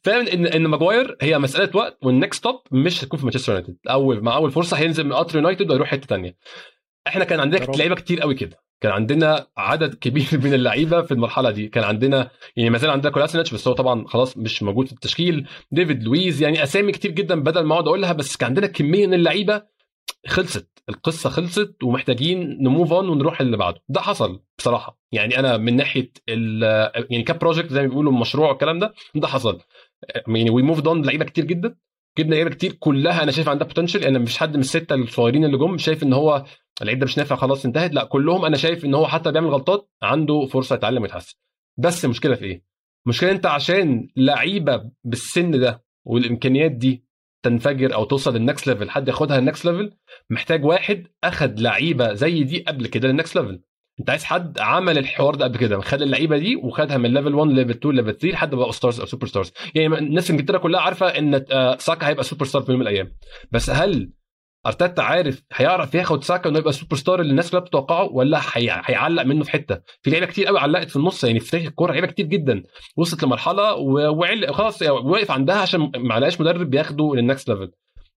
[0.02, 3.76] فاهم إن إن ماجواير هي مسألة وقت وال next stop مش هتكون في مانشستر يونايتد.
[3.90, 6.36] أول مع أول فرصة هينزل من قطر يونايتد ويروح حتة تانية.
[7.06, 7.66] إحنا كان عندنا.
[7.76, 8.69] لعيبة كتير قوي كده.
[8.80, 11.68] كان عندنا عدد كبير من اللعيبة في المرحلة دي.
[11.68, 15.48] كان عندنا يعني ما زال عندنا كولاسينيتش بس هو طبعا خلاص مش موجود في التشكيل.
[15.72, 19.14] ديفيد لويز يعني أسامي كتير جدا بدل ما أقعد أقولها بس كان عندنا كمية من
[19.14, 19.62] اللعيبة
[20.28, 20.68] خلصت.
[20.88, 23.80] القصة خلصت ومحتاجين ن move on ونروح اللي بعده.
[23.88, 24.98] ده حصل بصراحة.
[25.12, 26.12] يعني أنا من ناحية
[27.10, 29.60] يعني كـ project زي ما بيقولوا مشروع الكلام ده ده حصل.
[30.26, 31.76] يعني we move on لعيبة كتير جدا.
[32.18, 35.58] جبنا لعيبة كتير كلها أنا شايف عندها potential أنا مش حد من الستة الصغيرين اللي
[35.58, 36.44] جم شايف إن هو
[36.80, 37.94] اللعيب ده مش نافع خلاص انتهت.
[37.94, 41.34] لا كلهم أنا شايف إن هو حتى بيعمل غلطات عنده فرصة يتعلم ويتحسن.
[41.78, 42.64] بس المشكلة في إيه؟
[43.06, 47.04] المشكلة أنت عشان لعيبة بالسن ده والإمكانيات دي
[47.44, 49.92] تنفجر أو توصل لل next level حد ياخدها لل next level
[50.30, 53.62] محتاج واحد أخد لعيبة زي دي قبل كده لل next level
[54.00, 57.50] أنت عايز حد عمل الحوار ده قبل كده خد اللعيبة دي وخدها من level 1
[57.50, 60.80] level 2 level 3 لحد بقى stars أو super stars يعني الناس في إنجلترا كلها
[60.80, 63.12] عارفة إن آه، ساكا هيبقى super star في يوم من الأيام.
[63.52, 64.12] بس هل
[64.66, 68.82] أرتيتا عارف هيعرف ياخد ساكا إنه يبقى super star اللي الناس كلها بتتوقعه ولا هي-
[68.84, 69.80] هيعلق منه في حتة.
[70.02, 72.62] في لعيبة كتير قوي علقت في النص يعني في تاريخ الكورة لعيبة كتير جدا.
[72.96, 77.48] وصلت لمرحلة و- وعل خلاص يعني وقف عندها عشان ما لقاش مدرب بياخده لل next
[77.48, 77.70] level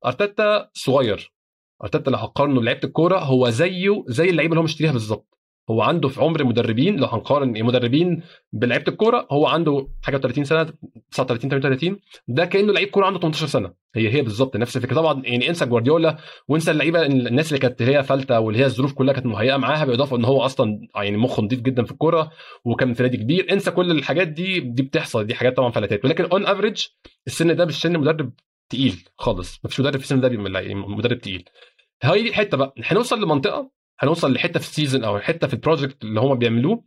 [0.05, 1.33] أرتيتا صغير.
[1.83, 5.32] أرتيتا لو هقارنه بلعيبة الكورة هو زيه زي اللعيبة اللي هو مشتريها بالظبط.
[5.69, 8.23] هو عنده في عمر مدربين لو هنقارن مدربين
[8.53, 10.73] بلعيبة الكورة هو عنده حاجة 30 سنة
[11.11, 13.73] 39 38 ده كأنه لعيب كورة عنده 18 سنة.
[13.95, 14.95] هي هي بالظبط نفس الفكرة.
[14.95, 19.13] طبعا يعني انسى جوارديولا وانسى اللعيبة الناس اللي كانت هي فلتة واللي هي الظروف كلها
[19.13, 22.31] كانت مهيئة معاها بالاضافه إن هو أصلا يعني مخه نضيف جدا في الكورة
[22.65, 23.51] وكان في نادي كبير.
[23.53, 25.25] انسى كل الحاجات دي دي بتحصل.
[25.27, 26.05] دي حاجات طبعا فلتات.
[26.05, 26.85] ولكن on average
[27.27, 28.33] السن ده مش سن مدرب
[28.69, 29.59] تقيل خالص.
[29.65, 30.29] مفيش مدرب في السن ده
[30.75, 31.45] مدرب تقيل.
[32.03, 32.73] هي دي الحته بقى.
[32.83, 33.71] هنوصل لمنطقة
[34.03, 36.83] هنوصل لحتة في ال season أو حتة في ال project اللي هم بيعملوه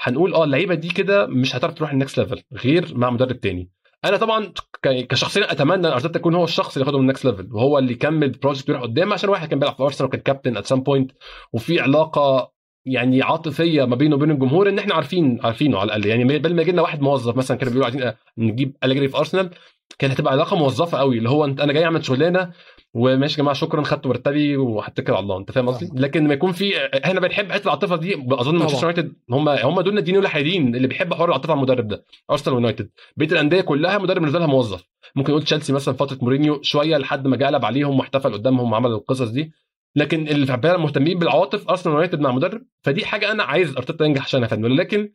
[0.00, 3.70] هنقول آه اللعيبة دي كده مش هتعرف تروح ال next level غير مع مدرب تاني.
[4.04, 7.48] أنا طبعا كشخصيا أتمنى ان ارتيتا يكون هو الشخص اللي ياخده من ال next level
[7.52, 10.56] وهو اللي يكمل ال project ويروح قدام عشان واحد كان بيلعب في ارسنال وكان كابتن
[10.56, 11.10] at some point
[11.52, 12.52] وفي علاقة
[12.84, 16.06] يعني عاطفية ما بينه وبين الجمهور إن إحنا عارفين عارفينه على الأقل.
[16.06, 19.50] يعني بدل ما يجي لنا واحد موظف مثلا كانوا بيقولوا عايزين نجيب أليجري في ارسنال
[19.98, 22.52] كانت هتبقى علاقة موظفة قوي اللي هو أنت أنا جاي أعمل شغلانة
[22.96, 25.38] وماشي يا جماعة شكرا خدت مرتبي وهتكل على الله.
[25.38, 25.90] أنت فاهم قصدي.
[26.00, 26.72] لكن ما يكون في
[27.04, 31.16] إحنا بنحب حتة العاطفة دي أظن مانشستر يونايتد هم هم دول الناديين الوحيدين اللي بيحبوا
[31.16, 34.84] حوار العاطفة على المدرب ده ارسنال ويونايتد بقية الأندية كلها مدرب بالنسبة لها موظف.
[35.16, 38.90] ممكن نقول تشيلسي مثلا فترة مورينيو شوية لحد ما جه قلب عليهم واحتفل قدامهم وعمل
[38.90, 39.52] القصص دي.
[39.96, 44.22] لكن اللي فعلا مهتمين بالعواطف ارسنال ويونايتد مع مدرب فدي حاجة أنا عايز أرتيتا ينجح
[44.22, 45.12] عشانها فعلا لكن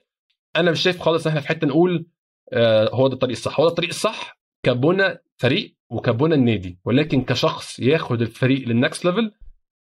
[0.56, 2.06] أنا مش شايف خالص إن إحنا في حتة نقول
[2.54, 3.60] آه هو ده الطريق الصح.
[3.60, 9.32] هو ده الطريق الصح كبنى فريق وكبنى النادي ولكن كشخص ياخد الفريق لل next level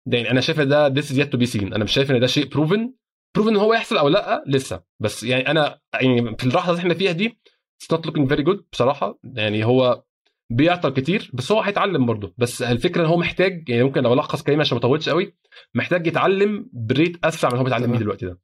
[0.07, 1.63] ده يعني أنا شايف ده this is yet to be seen.
[1.75, 2.95] أنا مش شايف إن ده شيء proven
[3.35, 4.83] proven إن هو يحصل أو لأ لسه.
[5.01, 7.39] بس يعني أنا يعني في اللحظة اللي إحنا فيها دي
[7.83, 9.19] it's not looking very good بصراحة.
[9.25, 10.05] يعني هو
[10.51, 12.35] بيعطل كتير بس هو هيتعلم برضه.
[12.39, 15.37] بس الفكرة إن هو محتاج يعني ممكن لو ألخص كلمه عشان ما أطولش قوي
[15.75, 17.99] محتاج يتعلم بريت أسرع من هو بيتعلم بيه.
[17.99, 18.41] دلوقتي ده.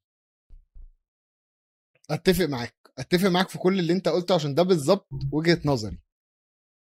[2.11, 2.77] أتفق معاك.
[2.99, 5.99] أتفق معاك في كل اللي أنت قلته عشان ده بالظبط وجهة نظري.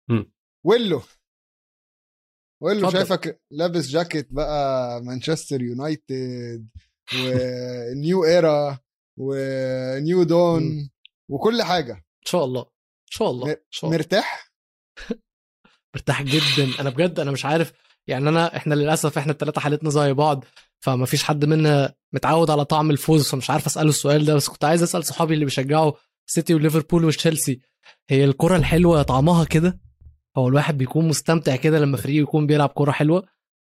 [0.09, 0.31] مم.
[0.65, 1.01] ويلو.
[2.63, 2.97] ويلو اتفضل.
[2.97, 6.67] شايفك لابس جاكيت بقى مانشستر يونايتد
[7.23, 8.79] ونيو إيرا
[9.19, 10.89] ونيو دون.
[11.29, 11.93] وكل حاجة.
[11.93, 12.61] إن شاء الله.
[12.61, 13.51] إن شاء الله.
[13.51, 13.97] إن شاء الله.
[13.97, 14.51] مرتاح؟
[15.95, 16.79] مرتاح جدا.
[16.81, 17.73] أنا بجد أنا مش عارف
[18.07, 20.45] يعني أنا إحنا للأسف إحنا الثلاثه حالتنا زي بعض
[20.79, 24.65] فما فيش حد منا متعود على طعم الفوز فمش عارف أسأله السؤال ده بس كنت
[24.65, 25.91] عايز أسأل صحابي اللي بيشجعوا
[26.25, 27.61] سيتي وليفربول وتشيلسي
[28.09, 29.79] هي الكرة الحلوة طعمها كده؟
[30.37, 33.27] هو الواحد بيكون مستمتع كده لما فريقه يكون بيلعب كره حلوة.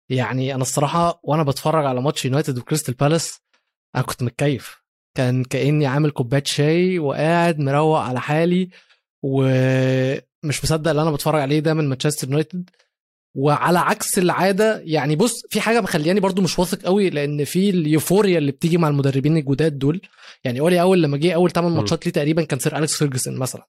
[0.09, 3.39] يعني أنا الصراحة وأنا بتفرج على ماتش يونايتد وكريستال بالاس
[3.95, 4.81] أنا كنت متكيف.
[5.17, 8.69] كان كأني عامل كوباية شاي وقاعد مروق على حالي
[9.23, 12.69] ومش مصدق اللي أنا بتفرج عليه ده من مانشستر يونايتد.
[13.37, 17.77] وعلى عكس العادة يعني بص في حاجة مخلياني برضو مش واثق قوي لأن في ال
[17.77, 20.01] euphoria اللي بتيجي مع المدربين الجداد دول.
[20.43, 21.77] يعني أولي أول لما جه أول 8 م.
[21.77, 23.67] ماتشات ليه تقريبا كان سير أليكس فيرجسون مثلا.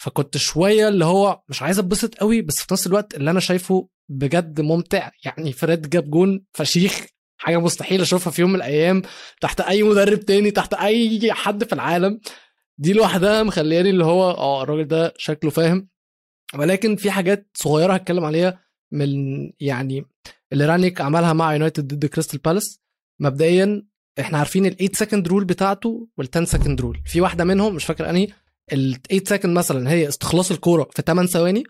[0.00, 3.88] فكنت شوية اللي هو مش عايز اتبسط قوي بس في نفس الوقت اللي أنا شايفه
[4.08, 5.10] بجد ممتع.
[5.24, 9.02] يعني فريد جاب جون فشيخ حاجة مستحيل أشوفها في يوم من الأيام
[9.40, 12.20] تحت أي مدرب تاني تحت أي حد في العالم.
[12.78, 15.88] دي لوحدها مخلياني اللي هو آه الراجل ده شكله فاهم.
[16.58, 18.60] ولكن في حاجات صغيرة هتكلم عليها
[18.92, 19.10] من
[19.60, 20.04] يعني
[20.52, 22.80] اللي رانيك عملها مع يونايتد ضد كريستال بالاس.
[23.20, 23.82] مبدئيا
[24.20, 27.84] إحنا عارفين ال 8 second rule بتاعته وال 10 second rule في واحدة منهم مش
[27.84, 28.28] فاكر أنهي
[28.72, 31.64] ال 8 second مثلا هي استخلاص الكورة في 8 ثواني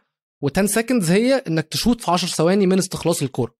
[0.45, 3.55] و10 seconds هي إنك تشوط في 10 ثواني من استخلاص الكورة.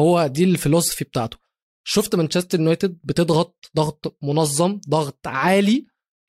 [0.00, 1.36] هو دي ال philosophy بتاعته.
[1.84, 5.86] شفت مانشستر يونايتد بتضغط ضغط منظم ضغط عالي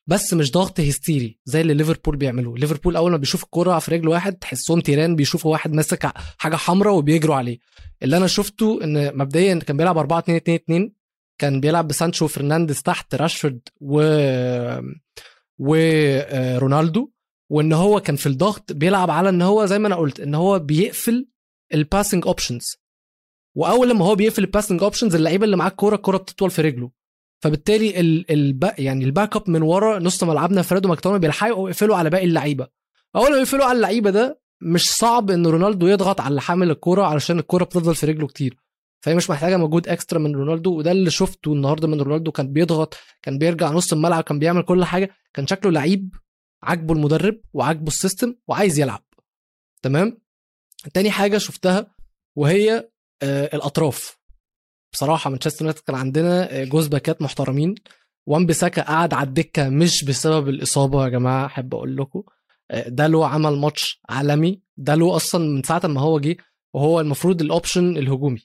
[0.08, 2.58] بس مش ضغط هستيري زي اللي ليفربول بيعملوه.
[2.58, 6.94] ليفربول أول ما بيشوف الكرة في رجل واحد تحسهم تيران بيشوفوا واحد ماسك حاجة حمراء
[6.96, 7.60] وبيجروا عليه.
[8.04, 10.92] اللي أنا شفته إن مبدئيا كان بيلعب 4 2 2 2
[11.38, 14.02] كان بيلعب بسانشو وفرنانديز تحت راشفورد و
[15.60, 17.10] ورونالدو
[17.52, 20.60] وإن هو كان في الضغط بيلعب على إن هو زي ما أنا قلت إن هو
[20.60, 21.28] بيقفل
[21.74, 22.78] ال passing options
[23.56, 26.92] وأول لما هو بيقفل ال passing options اللعيبة اللي معاه الكورة الكورة بتطول في رجله.
[27.44, 32.10] فبالتالي ال ال يعني ال backup من ورا نص ملعبنا فريد وماكتوميناي بيلحقوا يقفلوا على
[32.10, 32.68] باقي اللعيبة.
[33.16, 37.40] أول ما يقفلوا على اللعيبة ده مش صعب إن رونالدو يضغط على حامل الكورة علشان
[37.40, 38.58] الكورة بتفضل في رجله كتير.
[39.02, 42.98] فهي مش محتاجة مجهود extra من رونالدو وده اللي شفته النهارده من رونالدو كان بيضغط
[43.22, 46.16] كان بيرجع نص الملعب كان بيعمل كل حاجة كان شكله لعيب
[46.64, 49.04] عاجبه المدرب وعاجبه ال system وعايز يلعب.
[49.82, 50.18] تمام؟
[50.94, 51.96] تاني حاجة شفتها
[52.36, 52.90] وهي
[53.24, 54.18] آه الأطراف.
[54.94, 57.76] بصراحة مانشستر يونايتد كان عندنا جوز باكات محترمين.
[58.26, 62.24] وان بيساكا قعد على الدكة مش بسبب الإصابة يا جماعة أحب أقول لكم.
[62.88, 64.62] دالو عمل ماتش عالمي.
[64.78, 66.38] دالو أصلا من ساعة ما هو جه
[66.74, 68.42] وهو المفروض ال option الهجومي.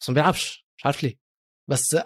[0.00, 1.18] بس ما بيلعبش مش عارف ليه.
[1.68, 1.96] بس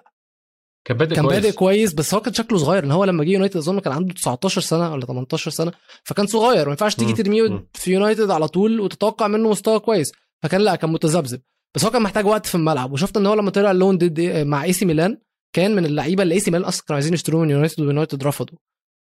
[0.85, 1.93] كان بادئ كان كويس بادئ كويس.
[1.93, 4.93] بس هو كان شكله صغير ان هو لما جه يونايتد اظن كان عنده 19 سنة
[4.93, 5.73] ولا 18 سنة
[6.05, 7.13] فكان صغير ما ينفعش تيجي.
[7.13, 7.69] ترميه.
[7.75, 10.13] في يونايتد على طول وتتوقع منه مستوى كويس.
[10.43, 11.41] فكان لا كان متذبذب.
[11.75, 14.21] بس هو كان محتاج وقت في الملعب وشفت إن هو لما طلع ال loan ده
[14.47, 15.19] مع اي سي ميلان
[15.53, 18.59] كان من اللعيبة اللي اي سي ميلان أصلا كانوا عايزين يشتروه من يونايتد ويونايتد رفضوا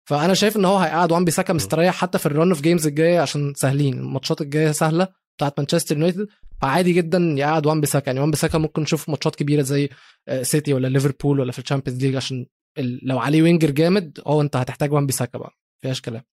[0.10, 3.19] فأنا شايف إن هو هيقعد وان بيساكا مستريح حتى في ال run of games الجاية
[3.19, 3.93] عشان سهلين.
[3.93, 6.28] الماتشات الجاية سهلة بتاعت مانشستر يونايتد
[6.63, 9.89] فعادي جدا يقعد وان بيساكا يعني وان بيساكا ممكن نشوف ماتشات كبيرة زي
[10.28, 12.45] آه، سيتي ولا ليفربول ولا في الشامبيونز ليج عشان
[13.04, 15.58] لو عليه winger جامد آه انت هتحتاج وان بيساكا بقى.
[15.84, 16.23] فيهاش كلام.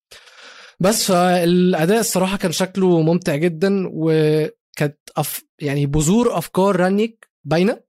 [0.80, 5.44] بس فالأداء الصراحة كان شكله ممتع جدا وكانت أف...
[5.62, 7.82] يعني بذور أفكار رانيك باينة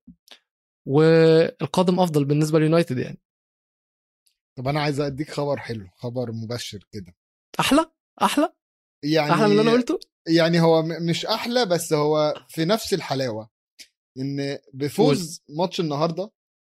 [0.87, 3.21] والقادم أفضل بالنسبة ليونايتد يعني.
[4.57, 7.15] طب أنا عايز أديك خبر حلو خبر مبشر كده.
[7.59, 8.53] أحلى؟ أحلى؟
[9.03, 12.93] يعني أحلى من اللي أنا قلته؟ يعني هو م- مش أحلى بس هو في نفس
[12.93, 13.49] الحلاوة.
[14.17, 16.31] إن بفوز ماتش النهارده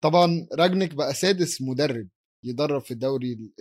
[0.04, 2.09] طبعا راجنيك بقى سادس مدرب
[2.44, 3.52] يدرب في الدوري ال-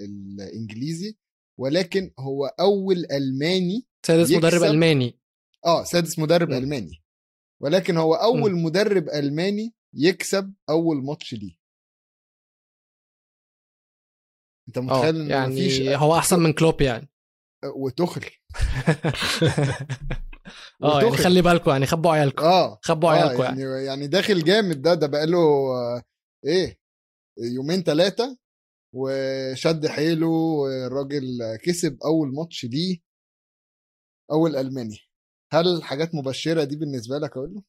[0.42, 1.18] الإنجليزي
[1.60, 4.64] ولكن هو أول ألماني سادس مدرب.
[4.64, 5.20] ألماني.
[5.66, 6.54] آه سادس مدرب م.
[6.54, 7.04] ألماني.
[7.62, 11.58] ولكن هو أول مدرب ألماني يكسب أول ماتش ليه.
[14.68, 17.10] أنت آه متخيل إن يعني مفيش هو أحسن من كلوب يعني.
[17.76, 18.22] وتخل.
[20.84, 21.18] آه يعني.
[21.18, 22.46] خلي بالكم يعني خبوا عيالكم.
[22.46, 22.80] آه.
[22.84, 23.44] خبوا آه عيالكم.
[23.44, 26.04] يعني يعني يعني داخل جامد ده ده بقاله آه،
[26.46, 26.78] إيه
[27.56, 28.38] يومين ثلاثة
[28.96, 31.26] وشد حيله والراجل
[31.64, 32.98] كسب أول ماتش ليه
[34.32, 34.98] أول ألماني.
[35.54, 37.64] هل حاجات مبشرة دي بالنسبة لك أقول له؟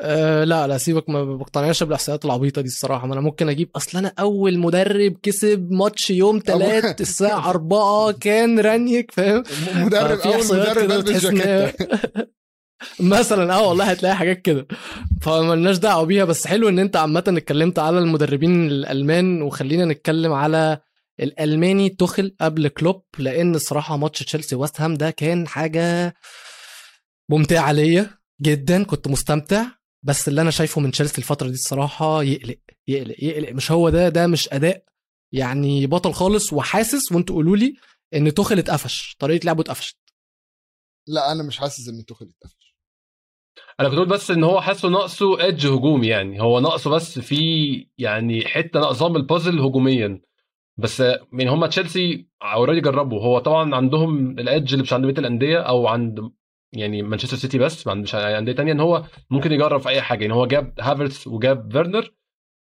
[0.00, 3.06] أه لا لا سيبك ما بقتنعش بالإحصائيات العبيطة دي الصراحة.
[3.06, 8.60] ما أنا ممكن أجيب أصل أنا أول مدرب كسب ماتش يوم تلات الساعة 4 كان
[8.60, 9.42] رانيك فاهم؟
[9.76, 11.86] مدرب أول مدرب لابس جاكيته
[13.00, 14.66] مثلا آه والله هتلاقي حاجات كده.
[15.22, 20.78] فمالناش دعوة بيها بس حلو إن أنت عامة اتكلمت على المدربين الألمان وخلينا نتكلم على
[21.20, 26.14] الألماني توخل قبل كلوب لأن الصراحة ماتش تشيلسي ويست هام ده كان حاجة
[27.30, 28.10] ممتعة ليا
[28.42, 29.64] جدا كنت مستمتع.
[30.02, 32.58] بس اللي أنا شايفه من تشيلسي الفترة دي الصراحة يقلق
[32.88, 33.52] يقلق يقلق.
[33.52, 34.84] مش هو ده ده مش أداء
[35.32, 37.74] يعني بطل خالص وحاسس وأنتوا قولوا لي
[38.14, 39.98] إن توخل اتقفش طريقة لعبه اتقفشت.
[41.06, 42.74] لا أنا مش حاسس إن توخل اتقفش.
[43.80, 46.40] أنا كنت بقول بس إن هو حاسه ناقصه edge هجومي يعني.
[46.42, 47.36] هو ناقصه بس في
[47.98, 50.20] يعني حتة ناقصاه من البازل هجوميا.
[50.76, 53.20] بس يعني هم تشيلسي already جربوا.
[53.22, 56.30] هو طبعا عندهم ال edge اللي مش عند بقية الأندية أو عند
[56.72, 60.20] يعني مانشستر سيتي بس ما عندش انديه تانية إن هو ممكن يجرب في أي حاجة.
[60.22, 62.14] يعني هو جاب هافرتس وجاب فيرنر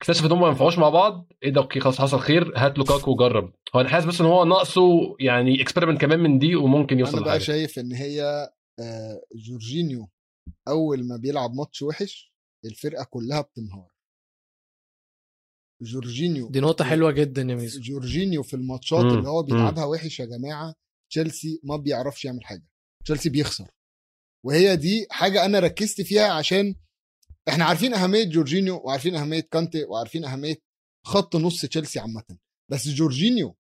[0.01, 3.11] اكتشف إن هم ما ينفعوش مع بعض إيه ده okay خلاص حصل خير هات لوكاكو
[3.11, 3.53] وجرب.
[3.75, 4.81] هو أنا حاسس بس إن هو ناقصه
[5.19, 7.43] يعني experiment كمان من دي وممكن يوصل أنا بقى لحاجة.
[7.47, 10.09] شايف إن هي آه، جورجينيو
[10.67, 12.33] أول ما بيلعب ماتش وحش
[12.65, 13.87] الفرقة كلها بتنهار.
[15.81, 17.81] جورجينيو دي نقطة حلوة جدا يا ميزو.
[17.81, 18.99] جورجينيو في الماتشات.
[19.05, 19.43] اللي هو.
[19.43, 20.73] بيلعبها وحش يا جماعة
[21.11, 22.67] تشيلسي ما بيعرفش يعمل حاجة.
[23.05, 23.67] تشيلسي بيخسر.
[24.45, 26.75] وهي دي حاجة أنا ركزت فيها عشان
[27.49, 30.55] إحنا عارفين أهمية جورجينيو وعارفين أهمية كانتي وعارفين أهمية
[31.05, 32.23] خط نص تشيلسي عامة.
[32.71, 33.55] بس جورجينيو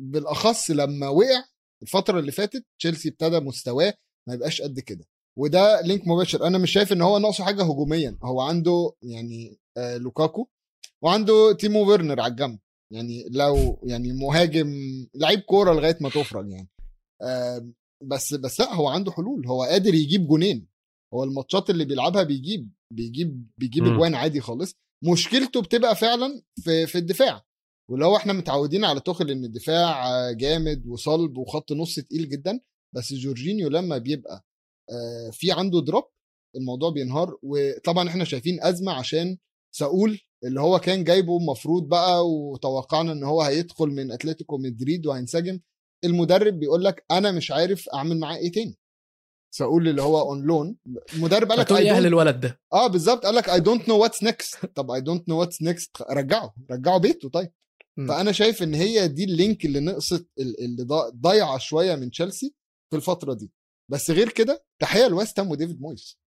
[0.00, 1.44] بالأخص لما وقع
[1.82, 3.94] الفترة اللي فاتت تشيلسي ابتدى مستواه
[4.28, 5.04] ما يبقاش قد كده.
[5.38, 6.46] وده link مباشر.
[6.46, 8.18] أنا مش شايف إن هو ناقصه حاجة هجوميا.
[8.22, 10.48] هو عنده يعني آه لوكاكو
[11.02, 12.58] وعنده تيمو فيرنر على الجنب.
[12.92, 14.72] يعني لو يعني مهاجم
[15.14, 16.68] لعيب كورة لغاية ما تفرج يعني.
[17.22, 17.70] آه
[18.02, 19.46] بس بس لأ هو عنده حلول.
[19.46, 20.68] هو قادر يجيب جونين.
[21.14, 23.84] هو الماتشات اللي بيلعبها بيجيب بيجيب بيجيب.
[23.86, 24.74] أجوان عادي خالص.
[25.04, 27.44] مشكلته بتبقى فعلا في في الدفاع.
[27.90, 32.60] واللي هو إحنا متعودين على توخل إن الدفاع جامد وصلب وخط نص تقيل جدا
[32.94, 34.44] بس جورجينيو لما بيبقى
[34.90, 36.04] آه، في عنده drop
[36.56, 37.38] الموضوع بينهار.
[37.42, 39.38] وطبعا إحنا شايفين أزمة عشان
[39.74, 45.60] ساول اللي هو كان جايبه المفروض بقى وتوقعنا إن هو هيدخل من أتلتيكو مدريد وهينسجم.
[46.04, 48.76] المدرب بيقول لك أنا مش عارف أعمل معاه إيه تاني.
[49.54, 50.76] ساول اللي هو on loan
[51.14, 52.60] المدرب قال لك أهل الولد ده.
[52.72, 53.26] آه بالظبط.
[53.26, 56.54] قال لك I don't know what's next طب I don't know what's next رجعه.
[56.70, 57.28] رجعه بيته.
[57.28, 57.50] طيب.
[57.96, 58.08] مم.
[58.08, 62.10] فأنا شايف إن هي دي ال link اللي نقصت ال- اللي ضا- ضايعة شوية من
[62.10, 62.54] تشيلسي
[62.90, 63.50] في الفترة دي.
[63.90, 66.18] بس غير كده تحية لويست هام وديفيد مويس.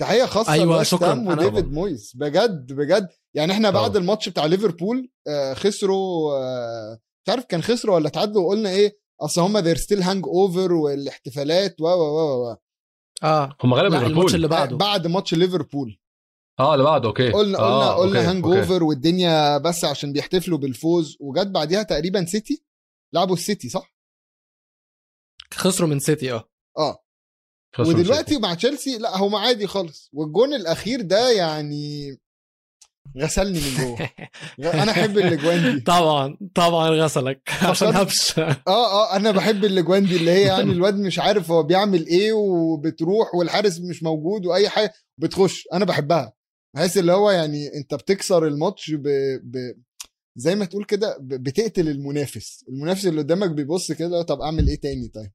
[0.00, 1.28] تحية خاصة أيوة، شكراً.
[1.28, 2.16] وديفيد مويس.
[2.16, 3.08] بجد بجد.
[3.34, 4.00] يعني إحنا بعد آه.
[4.00, 6.98] الماتش بتاع ليفربول آه، خسروا آه،
[7.28, 11.84] مش عارف كان خسروا ولا تعادلوا وقلنا إيه؟ أصل هم they're still hangover والاحتفالات و
[11.84, 12.56] و و و
[13.22, 13.56] آه.
[13.64, 14.34] هم غلبوا لا الماتش ليفربول.
[14.34, 14.76] اللي بعده.
[14.76, 15.98] بعد ماتش ليفربول.
[16.60, 17.30] آه اللي بعده okay.
[17.32, 18.44] قلنا آه، قلنا قلنا okay، hang.
[18.46, 21.16] over والدنيا بس عشان بيحتفلوا بالفوز.
[21.20, 22.64] وجت بعديها تقريبا سيتي
[23.12, 23.94] لعبوا السيتي صح؟
[25.54, 26.48] خسروا من سيتي آه.
[26.78, 27.04] آه.
[27.78, 30.10] ودلوقتي مع تشيلسي لا هم عادي خالص.
[30.12, 32.10] والجون الأخير ده يعني
[33.18, 34.10] غسلني من جوه.
[34.82, 35.80] أنا أحب الأجوان دي.
[35.80, 37.48] طبعا طبعا غسلك.
[37.62, 41.62] عشان هبش آه آه أنا بحب الأجوان دي اللي هي يعني الواد مش عارف هو
[41.62, 45.64] بيعمل إيه وبتروح والحارس مش موجود وأي حاجة بتخش.
[45.72, 46.32] أنا بحبها.
[46.76, 49.02] بحس اللي هو يعني أنت بتكسر الماتش ب...
[49.42, 49.56] ب...
[50.36, 51.28] زي ما تقول كده ب...
[51.28, 52.64] بتقتل المنافس.
[52.68, 55.30] المنافس اللي قدامك بيبص كده طب أعمل إيه تاني طيب؟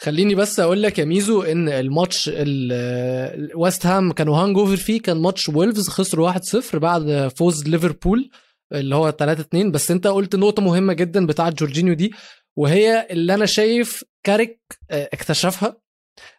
[0.00, 5.00] خليني بس أقول لك يا ميزو إن الماتش ال- ال- ويست هام كانوا hangover فيه
[5.02, 8.30] كان ماتش وولفز خسروا 1-0 بعد فوز ليفربول
[8.72, 12.12] اللي هو 3-2 بس أنت قلت نقطة مهمة جدا بتاعة جورجينيو دي
[12.56, 15.76] وهي اللي أنا شايف كاريك آه، اكتشفها.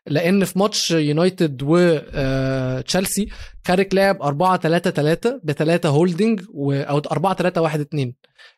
[0.08, 3.28] لأن في ماتش يونايتد وتشيلسي
[3.64, 8.14] كاريك لعب 4 3 3 بثلاثه holding و- أو 4 3 1 2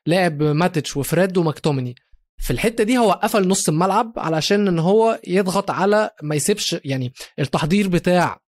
[0.07, 1.95] لعب ماتيتش وفريد وماكتوميني
[2.41, 7.13] في الحتة دي هو قفل نص الملعب علشان إن هو يضغط على ما يسيبش يعني
[7.39, 8.39] التحضير بتاع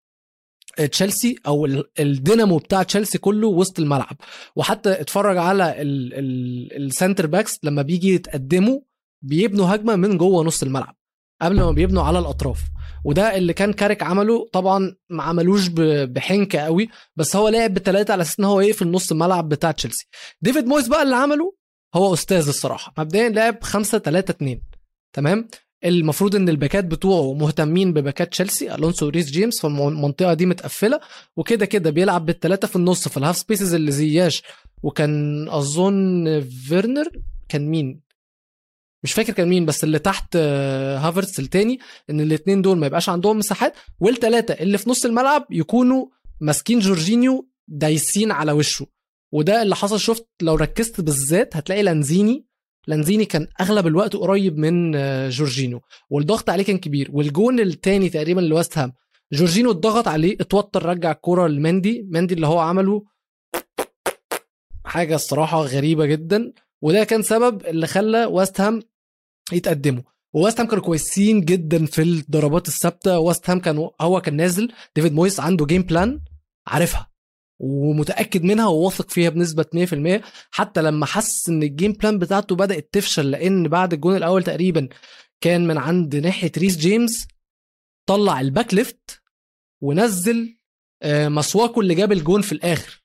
[0.92, 4.18] تشيلسي أو ال- الدينامو بتاع تشيلسي كله وسط الملعب.
[4.56, 8.80] وحتى اتفرج على ال- ال- ال center backs لما بيجي يتقدموا
[9.24, 10.96] بيبنوا هجمة من جوه نص الملعب
[11.42, 12.60] قبل ما بيبنوا على الأطراف.
[13.06, 18.22] وده اللي كان كاريك عمله طبعا ما عملوش بحنكه قوي بس هو لعب بثلاثه على
[18.22, 20.08] أساس إن هو يقفل نص الملعب بتاع تشيلسي.
[20.42, 21.54] ديفيد مويس بقى اللي عمله
[21.94, 22.94] هو أستاذ الصراحة.
[22.98, 24.62] مبدئيا لعب 5 3 2
[25.14, 25.48] تمام؟
[25.86, 31.00] المفروض إن الباكات بتوعه مهتمين بباكات تشيلسي ألونسو وريس جيمس فالمنطقة دي متقفلة
[31.36, 34.44] وكده كده بيلعب بالثلاثه في النص في ال half spaces اللي زياش
[34.84, 37.10] وكان أظن فيرنر.
[37.50, 38.02] كان مين؟
[39.04, 41.80] مش فاكر كان مين بس اللي تحت آه، هافرتس التاني
[42.10, 46.06] إن الاثنين دول ما يبقاش عندهم مساحات والثلاثه اللي في نص الملعب يكونوا
[46.42, 48.86] ماسكين جورجينيو دايسين على وشه.
[49.34, 50.00] وده اللي حصل.
[50.00, 52.46] شفت لو ركزت بالذات هتلاقي لانزيني
[52.88, 57.10] لانزيني كان أغلب الوقت قريب من آه، جورجينو والضغط عليه كان كبير.
[57.14, 58.94] والجون التاني تقريبا لويست هام
[59.34, 62.08] جورجينو اتضغط عليه اتوتر رجع الكرة لمندي.
[62.10, 63.04] مندي اللي هو عمله
[64.86, 68.82] حاجة الصراحة غريبة جدا وده كان سبب اللي خلى ويست هام
[69.52, 73.20] يتقدموا وويست هام كانوا كويسين جدا في الضربات الثابتة.
[73.20, 74.72] ويست هام كان هو كان نازل.
[74.96, 76.20] ديفيد مويس عنده game plan
[76.68, 77.13] عارفها.
[77.64, 80.22] ومتأكد منها وواثق فيها بنسبة 100%
[80.52, 84.90] حتى لما حس إن ال game plan بتاعته بدأت تفشل لأن بعد الجون الأول تقريبا
[85.42, 87.28] كان من عند ناحية ريس جيمس
[88.10, 89.22] طلع ال back left
[89.82, 90.58] ونزل
[91.04, 93.04] آه، مسواكو اللي جاب الجون في الآخر.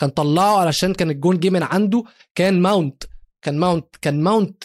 [0.00, 3.04] كان طلعه علشان كان الجون جه من عنده كان ماونت
[3.42, 4.64] كان ماونت كان ماونت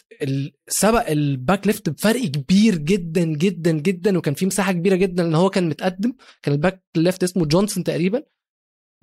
[0.68, 5.36] سبق ال back left بفرق كبير جدا جدا جدا وكان في مساحة كبيرة جدا إن
[5.36, 6.14] هو كان متقدم.
[6.42, 8.24] كان ال back left اسمه جونسون تقريبا.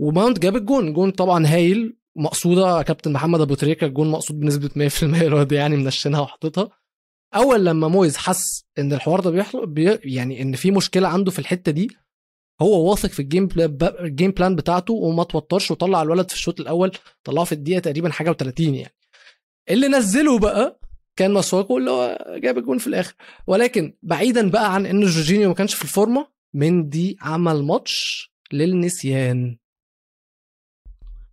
[0.00, 5.02] وماونت جاب الجون جون طبعا هايل مقصودة كابتن محمد أبو تريكة الجون مقصود بنسبة 100%
[5.22, 6.68] الواد يعني منشنها وحاططها.
[7.34, 11.38] أول لما مويز حس إن الحوار ده بيحصل بي يعني إن في مشكلة عنده في
[11.38, 11.90] الحتة دي
[12.62, 16.28] هو واثق في ال game pla- ب- ال game plan بتاعته وما توترش وطلع الولد
[16.28, 16.92] في الشوط الأول
[17.24, 18.94] طلعه في الدقيقة تقريبا حاجة و30 يعني.
[19.70, 20.80] اللي نزله بقى
[21.16, 23.14] كان مسواكو اللي هو جاب الجون في الآخر.
[23.46, 29.56] ولكن بعيدا بقى عن إن جورجينيو ما كانش في الفورمة مندي عمل ماتش للنسيان.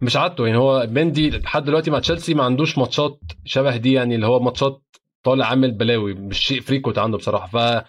[0.02, 4.16] مش عادته يعني هو مندي لحد دلوقتي مع تشيلسي ما عندوش ماتشات شبه دي يعني
[4.16, 4.82] اللي هو ماتشات
[5.24, 7.48] طالع عامل بلاوي مش شيء frequent عنده بصراحة.
[7.48, 7.86] ف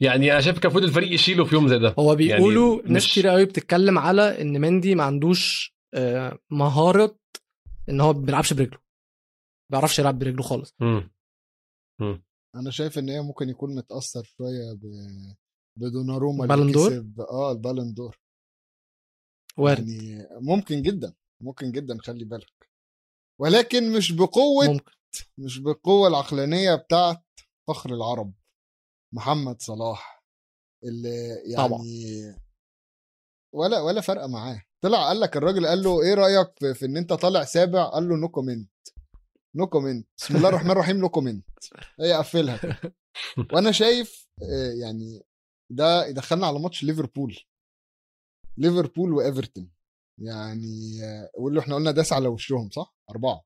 [0.00, 1.94] يعني أنا شايف كان المفروض الفريق يشيله في يوم زي ده.
[1.98, 7.18] هو بيقولوا يعني ناس مش- كتير قوي بتتكلم على إن مندي ما عندوش آه، مهارة
[7.88, 8.78] إن هو ما بيلعبش برجله.
[8.78, 8.80] ما
[9.70, 10.74] بيعرفش يلعب برجله خالص.
[10.80, 11.10] مم.
[12.56, 14.82] أنا شايف إن هي ممكن يكون متأثر شوية ب
[15.76, 17.20] بدوناروما اللي Ballon d'Or؟ كسب.
[17.20, 18.16] آه ال Ballon d'Or
[19.56, 19.88] وارد.
[19.88, 21.14] يعني ممكن جدا.
[21.40, 22.68] ممكن جدا خلي بالك.
[23.40, 24.92] ولكن مش بقوة ممكن.
[25.38, 27.24] مش بالقوة العقلانية بتاعت
[27.68, 28.32] فخر العرب.
[29.14, 30.24] محمد صلاح
[30.84, 31.80] اللي يعني طبعا.
[33.54, 34.62] ولا ولا فرق معاه.
[34.80, 38.08] طلع قال لك الراجل قال له إيه رأيك في, في إن أنت طالع سابع؟ قال
[38.08, 38.70] له no comment
[39.54, 41.48] no comment بسم الله الرحمن الرحيم no comment
[42.00, 42.60] هي قفلها.
[43.52, 45.22] وأنا شايف آه، يعني
[45.70, 47.38] ده يدخلنا على ماتش ليفربول.
[48.56, 49.70] ليفربول وإيفرتون.
[50.18, 53.42] يعني آه، واللي إحنا قلنا داس على وشهم صح؟ أربعة.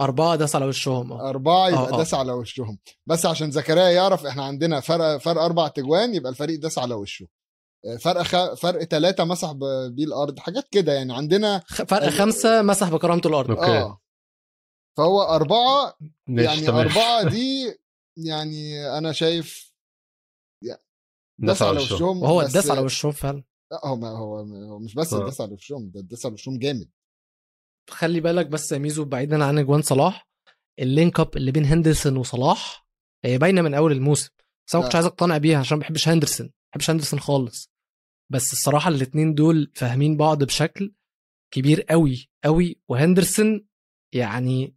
[0.00, 1.28] أربعة داس على وشهم آه.
[1.28, 1.96] أربعة يبقى آه، آه.
[1.96, 2.78] داس على وشهم.
[3.06, 7.26] بس عشان زكريا يعرف إحنا عندنا فرق فرق أربع تجوان يبقى الفريق داس على وشه.
[7.86, 8.54] آه، فرق خ...
[8.54, 11.14] فرق ثلاثة مسح ب- بيه الأرض حاجات كده يعني.
[11.14, 12.10] عندنا فرق أيوة.
[12.10, 13.50] خمسة مسح بكرامته الأرض.
[13.50, 13.78] أوكي.
[13.78, 14.00] آه.
[14.96, 15.94] فهو أربعة
[16.28, 16.86] يعني تمام.
[16.88, 17.78] أربعة دي
[18.16, 19.68] يعني أنا شايف
[21.40, 21.94] داس على وشه.
[21.94, 22.22] وشهم.
[22.22, 23.44] وهو داس على وشهم فعلا.
[23.72, 25.24] لا هو ما هو هو مش بس آه.
[25.24, 26.90] داس على وشهم ده داس على وشهم جامد
[27.90, 30.28] خلي بالك بس يا ميزو بعيدا عن أجوان صلاح
[30.78, 32.88] ال link up اللي بين هندرسون وصلاح
[33.24, 34.30] هي باينة من أول الموسم
[34.66, 34.98] بس أنا كنتش لا.
[34.98, 37.70] عايز أقتنع بيها عشان ما بحبش هندرسون ما بحبش هندرسون خالص
[38.32, 40.94] بس الصراحة الاثنين دول فاهمين بعض بشكل
[41.50, 43.66] كبير قوي قوي وهندرسون
[44.14, 44.76] يعني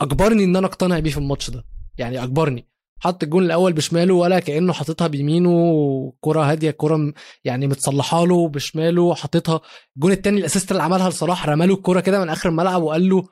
[0.00, 1.64] أجبرني إن أنا أقتنع بيه في الماتش ده
[1.98, 2.68] يعني أجبرني
[3.00, 7.12] حط الجون الأول بشماله ولا كأنه حاططها بيمينه كرة هادية كرة
[7.44, 9.60] يعني متصلحة له بشماله حاططها.
[9.96, 13.08] الجون التاني ال assist اللي عملها لصلاح رمى له الكوره كده من آخر الملعب وقال
[13.08, 13.28] له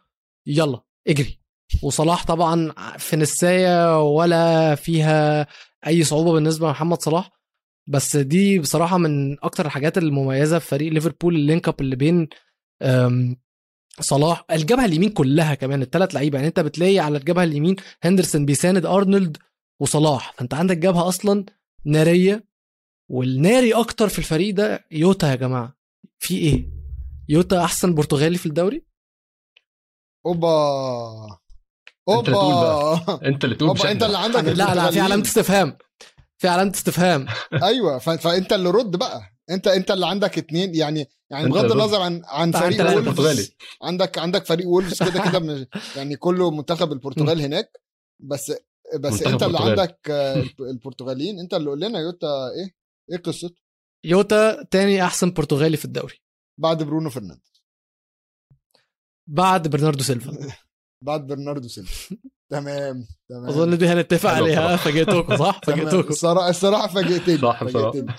[0.47, 1.39] يلا اجري.
[1.83, 5.47] وصلاح طبعا في نسايه ولا فيها
[5.87, 7.31] أي صعوبة بالنسبة لمحمد صلاح.
[7.87, 12.29] بس دي بصراحة من أكتر الحاجات المميزة في فريق ليفربول ال link up اللي بين
[14.01, 14.45] صلاح.
[14.51, 16.39] الجبهة اليمين كلها كمان الثلاث لعيبة.
[16.39, 19.37] يعني أنت بتلاقي على الجبهة اليمين هندرسون بيساند أرنولد
[19.81, 20.33] وصلاح.
[20.33, 21.45] فأنت عندك جبهة أصلا
[21.85, 22.45] نارية
[23.09, 25.77] والناري أكتر في الفريق ده يوتا يا جماعة.
[26.19, 26.71] في إيه؟
[27.29, 28.83] يوتا أحسن برتغالي في الدوري؟
[30.27, 31.39] أوبا.
[32.09, 33.27] أنت اللي تقول أوبا.
[33.29, 34.03] أنت اللي تقول أوبا أنت.
[34.03, 35.01] اللي عندك لا لا في.
[35.01, 35.79] علامة استفهام.
[36.39, 37.27] في علامة استفهام.
[37.63, 38.11] أيوه ف...
[38.11, 39.21] فأنت اللي رد بقى.
[39.51, 43.49] أنت أنت اللي عندك اتنين يعني يعني بغض النظر عن عن فريق اللي وولفز برتغالي.
[43.83, 47.81] عندك عندك فريق وولفز كده كده يعني كله منتخب البرتغال هناك.
[48.21, 48.53] بس
[48.97, 49.59] بس انت اللي.
[49.59, 49.99] عندك
[50.73, 52.75] البرتغاليين انت اللي قول لنا يوتا إيه
[53.13, 53.55] إيه قصته
[54.07, 56.15] يوتا تاني احسن برتغالي في الدوري
[56.61, 57.63] بعد برونو فرنانديز
[59.29, 60.33] بعد برناردو سيلفا
[61.07, 62.17] بعد برناردو سيلفا
[62.53, 64.77] تمام تمام أظن دي هنتفق عليها.
[64.77, 65.61] فاجئتكم صح.
[65.67, 67.65] فاجئتكم الصراحة الصراحة فاجئتني صح.
[67.65, 68.13] فاجئتني.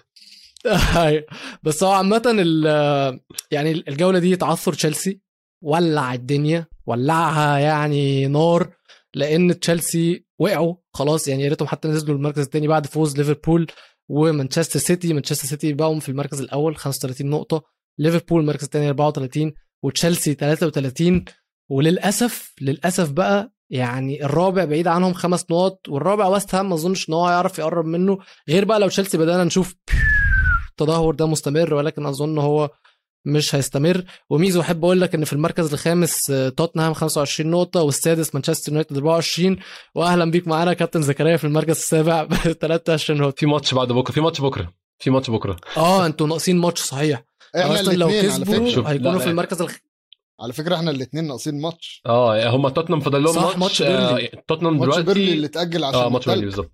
[0.97, 1.26] أيوة.
[1.63, 3.20] بس هو عامة ال-
[3.51, 5.22] يعني الجولة دي تعثر تشيلسي
[5.63, 8.76] ولع الدنيا ولعها يعني نار
[9.16, 13.68] لأن تشيلسي وقعوا خلاص يعني يا ريتهم حتى نزلوا المركز الثاني بعد فوز ليفربول
[14.10, 15.14] ومانشستر سيتي.
[15.14, 17.64] مانشستر سيتي بقوا في المركز الأول 35 نقطة
[17.97, 19.53] ليفربول المركز الثاني 34
[19.84, 21.26] وتشيلسي 33
[21.70, 27.14] وللأسف للأسف بقى يعني الرابع بعيد عنهم خمس نقط والرابع ويست هام ما أظنش إن
[27.14, 28.18] هو هيعرف يقرب منه.
[28.49, 29.76] غير بقى لو تشيلسي بدأنا نشوف
[30.70, 32.70] التدهور ده مستمر ولكن أظن هو
[33.26, 34.03] مش هيستمر.
[34.30, 38.95] وميزو احب أقول لك إن في المركز الخامس آه، توتنهام 25 نقطة والسادس مانشستر يونايتد
[38.97, 39.57] 24
[39.95, 43.36] وأهلا بيك معانا كابتن زكريا في المركز السابع ب 23 نقطة.
[43.36, 45.57] في ماتش بعد بكرة في ماتش بكرة في ماتش بكرة.
[45.78, 47.24] آه أنتوا ناقصين ماتش صحيح.
[47.55, 49.20] إحنا أصلا لو الاثنين على كسبوا هيكونوا.
[49.20, 49.78] في المركز الخ...
[50.41, 52.01] على فكرة إحنا الاثنين ناقصين ماتش.
[52.05, 54.30] آه هم توتنهام فاضل لهم ماتش, ماتش آه،.
[54.47, 56.45] توتنهام ماتش دلوقتي بيرنلي اللي اتأجل عشان آه ماتش بيرنلي.
[56.45, 56.72] بالظبط.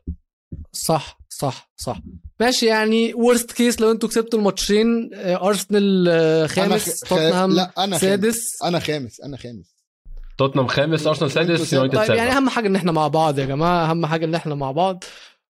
[0.72, 1.20] صح.
[1.40, 2.00] صح صح.
[2.40, 7.52] ماشي يعني worst case لو أنتوا كسبتوا الماتشين آه، ارسنال آه، أنا خامس خ- توتنهام
[7.52, 8.02] لا أنا خامس.
[8.02, 8.64] سادس.
[8.64, 9.76] أنا خامس أنا خامس.
[10.38, 11.74] توتنهام خامس ارسنال سادس.
[11.74, 14.56] يونايتد طيب يعني أهم حاجة إن إحنا مع بعض يا جماعة أهم حاجة إن إحنا
[14.56, 15.04] مع بعض.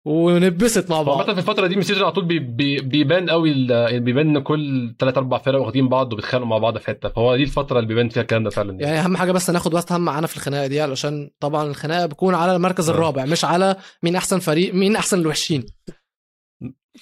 [0.06, 1.20] ونتبسط مع بعض.
[1.22, 4.36] عامة في الفترة دي من ال season على طول بي بي بيبان قوي يعني بيبان
[4.36, 7.10] إن كل ثلاث أربع فرق واخدين بعض وبيتخانقوا مع بعض في حتة.
[7.10, 8.82] فهو دي الفترة اللي بيبان فيها الكلام ده فعلا.
[8.82, 12.36] يعني أهم حاجة بس ناخد وست هام معانا في الخناقة دي علشان طبعا الخناقة بتكون
[12.36, 12.93] على المركز آه.
[12.93, 15.66] الرابع مش على مين أحسن فريق مين أحسن الوحشين.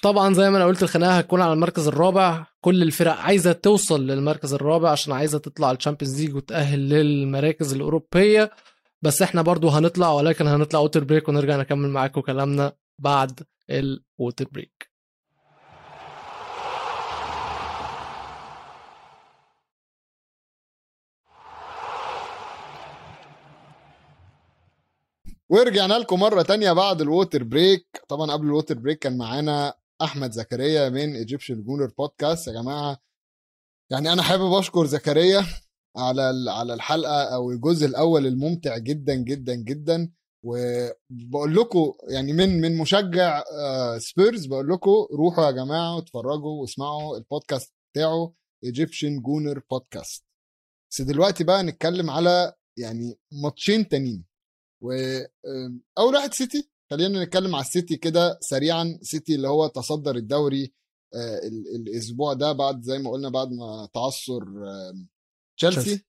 [0.02, 2.46] طبعا زي ما أنا قلت الخناقة هتكون على المركز الرابع.
[2.60, 8.50] كل الفرق عايزة توصل للمركز الرابع عشان عايزة تطلع ال Champions League وتأهل للمراكز الأوروبية.
[9.02, 12.72] بس إحنا برضو هنطلع ولكن هنطلع water break ونرجع نكمل معاكم كلامنا.
[13.02, 13.40] بعد
[13.70, 14.90] ال water break
[25.48, 29.74] ورجعنا لكم مرة تانية بعد ال water break طبعا قبل ال water break كان معانا
[30.02, 32.98] أحمد زكريا من Egyptian Gooner Podcast يا جماعة
[33.90, 35.46] يعني أنا حابب أشكر زكريا
[35.96, 40.10] على على الحلقة أو الجزء الأول الممتع جدا جدا جدا.
[40.44, 47.16] وبقول لكم يعني من من مشجع آه، سبيرز بقول لكم روحوا يا جماعة واتفرجوا واسمعوا
[47.16, 48.34] البودكاست بتاعه
[48.64, 50.24] Egyptian Gooner Podcast
[50.92, 54.24] بس دلوقتي بقى نتكلم على يعني ماتشين تانيين.
[54.82, 58.98] واول واحد سيتي خلينا نتكلم على السيتي كده سريعا.
[59.02, 60.72] سيتي اللي هو تصدر الدوري
[61.14, 65.06] آه، ال- الأسبوع ده بعد زي ما قلنا بعد ما تعثر آه،
[65.58, 66.04] تشيلسي.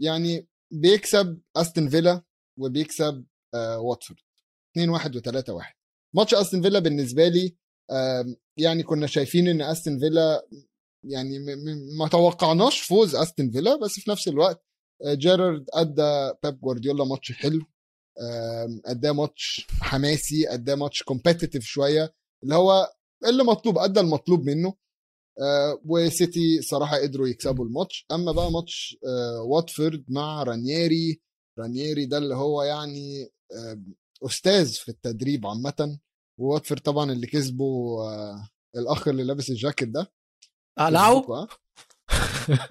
[0.00, 2.22] يعني بيكسب استون فيلا
[2.60, 3.24] وبيكسب آه،
[3.54, 4.20] واتفورد.
[4.72, 5.74] 2 1 و3 1
[6.14, 7.56] ماتش أستون فيلا بالنسبة لي
[8.58, 10.46] يعني كنا شايفين إن أستون فيلا
[11.04, 11.38] يعني
[11.98, 14.64] ما توقعناش فوز أستون فيلا بس في نفس الوقت
[15.04, 17.62] آه، جيرارد أدى بيب جوارديولا ماتش حلو
[18.86, 22.92] أداه ماتش حماسي أداه ماتش competitive شوية اللي هو
[23.26, 24.74] اللي مطلوب أدى المطلوب منه
[25.40, 28.06] آه، وسيتي صراحة قدروا يكسبوا الماتش.
[28.12, 31.20] أما بقى ماتش آه، واتفورد مع رانييري
[31.58, 33.28] رانييري ده اللي هو يعني آه،
[34.26, 35.98] أستاذ في التدريب عامة
[36.40, 37.64] وواتفورد طبعا اللي كسبه
[38.04, 40.12] آه، الأخ اللي لابس الجاكيت ده.
[40.78, 41.48] اقلعوا كسبوكوا، ها؟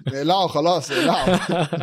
[0.08, 1.38] اقلعوا خلاص اقلعوا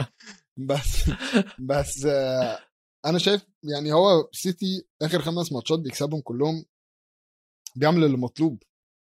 [0.69, 1.11] بس
[1.59, 2.59] بس آه،
[3.05, 6.65] أنا شايف يعني هو سيتي آخر خمس ماتشات بيكسبهم كلهم
[7.75, 8.63] بيعمل اللي مطلوب.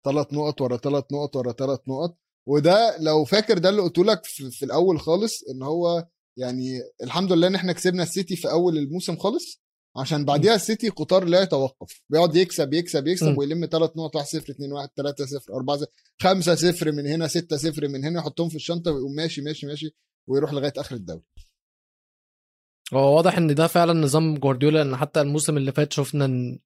[0.05, 2.17] ثلاث نقط ورا ثلاث نقط ورا ثلاث نقط.
[2.47, 6.07] وده لو فاكر ده اللي قلت لك في, في الأول خالص إن هو
[6.39, 9.61] يعني الحمد لله إن إحنا كسبنا السيتي في أول الموسم خالص.
[9.97, 13.37] عشان بعديها السيتي قطار لا يتوقف بيقعد يكسب يكسب يكسب.
[13.37, 15.87] ويلم ثلاث نقط 1 0 2 1 3 0 4 0
[16.21, 19.95] 5 0 من هنا 6 0 من هنا يحطهم في الشنطة ويقوم ماشي ماشي ماشي
[20.27, 21.21] ويروح لغاية آخر الدوري
[22.93, 26.59] هو واضح إن ده فعلا نظام جوارديولا إن حتى الموسم اللي فات شفنا إن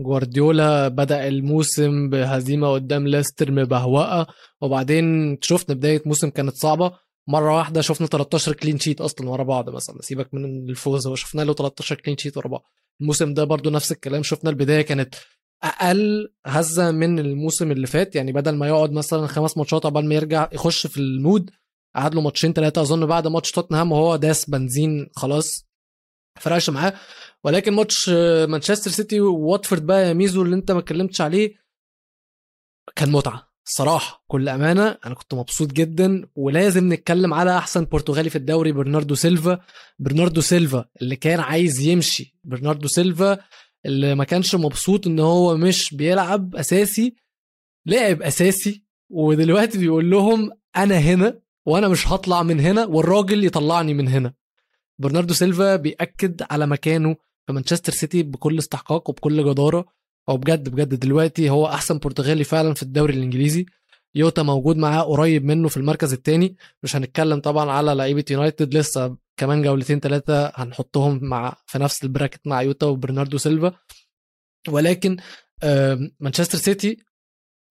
[0.00, 4.26] جوارديولا بدأ الموسم بهزيمة قدام ليستر مبهوقة
[4.60, 6.98] وبعدين شفنا بداية موسم كانت صعبة
[7.28, 10.02] مرة واحدة شفنا 13 clean sheet أصلا ورا بعض مثلا.
[10.02, 12.64] سيبك من الفوز هو شفنا له 13 clean sheet ورا بعض.
[13.00, 14.22] الموسم ده برضو نفس الكلام.
[14.22, 15.14] شفنا البداية كانت
[15.62, 18.14] أقل هزة من الموسم اللي فات.
[18.16, 21.50] يعني بدل ما يقعد مثلا خمس ماتشات عقبال ما يرجع يخش في ال mood
[21.96, 25.66] قعد له ماتشين ثلاثة أظن بعد ماتش توتنهام وهو داس بنزين خلاص.
[26.40, 26.94] فرقش معاه.
[27.44, 28.08] ولكن ماتش
[28.48, 31.54] مانشستر سيتي وواتفورد بقى يا ميزو اللي أنت ما اتكلمتش عليه
[32.96, 33.51] كان متعة.
[33.66, 39.14] الصراحه كل أمانة أنا كنت مبسوط جدا ولازم نتكلم على أحسن برتغالي في الدوري برناردو
[39.14, 39.60] سيلفا.
[39.98, 42.38] برناردو سيلفا اللي كان عايز يمشي.
[42.44, 43.38] برناردو سيلفا
[43.86, 47.14] اللي ما كانش مبسوط إن هو مش بيلعب أساسي
[47.86, 54.08] لعب أساسي ودلوقتي بيقول لهم أنا هنا وأنا مش هطلع من هنا والراجل يطلعني من
[54.08, 54.34] هنا.
[54.98, 59.84] برناردو سيلفا بيأكد على مكانه في مانشستر سيتي بكل استحقاق وبكل جدارة.
[60.28, 63.66] هو بجد بجد دلوقتي هو أحسن برتغالي فعلا في الدوري الإنجليزي.
[64.14, 69.16] يوتا موجود معاه قريب منه في المركز الثاني مش هنتكلم طبعا على لعيبة يونايتد لسه
[69.36, 73.72] كمان جولتين ثلاثة هنحطهم مع في نفس ال bracket مع يوتا وبرناردو سيلفا.
[74.68, 75.16] ولكن
[76.20, 76.96] مانشستر سيتي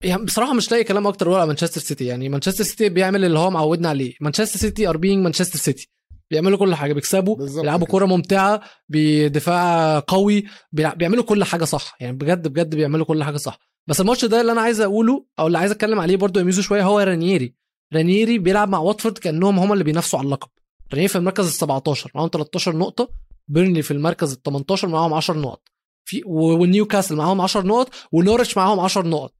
[0.04, 2.06] يعني بصراحة مش لاقي كلام أكتر ولا مانشستر سيتي.
[2.06, 4.14] يعني مانشستر سيتي بيعمل اللي هو معودنا عليه.
[4.20, 5.90] مانشستر سيتي are مانشستر سيتي.
[6.32, 7.86] بيعملوا كل حاجة بيكسبوا بيلعبوا.
[7.86, 11.96] كوره ممتعة بدفاع قوي بيعملوا كل حاجة صح.
[12.00, 13.58] يعني بجد بجد بيعملوا كل حاجة صح.
[13.86, 16.82] بس الماتش ده اللي أنا عايز أقوله أو اللي عايز أتكلم عليه برضو يميزه شوية
[16.82, 17.54] هو رانييري.
[17.94, 20.48] رانييري بيلعب مع واتفورد كأنهم هم اللي بينافسوا على اللقب.
[20.92, 23.08] رانييري في المركز ال 17 معاهم 13 نقطة.
[23.48, 25.62] بيرنلي في المركز ال 18 معاهم 10 نقط.
[26.04, 29.34] في ونيوكاسل معاهم 10 نقط ونوريتش معاهم 10 نقط.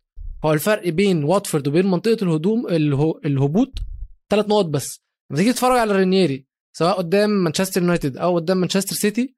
[0.45, 2.66] هو الفرق بين واتفورد وبين منطقة الهدوم
[3.24, 3.78] الهبوط
[4.30, 5.03] ثلاث نقط بس.
[5.30, 9.36] لما تيجي تتفرج على رانييري سواء قدام مانشستر يونايتد أو قدام مانشستر سيتي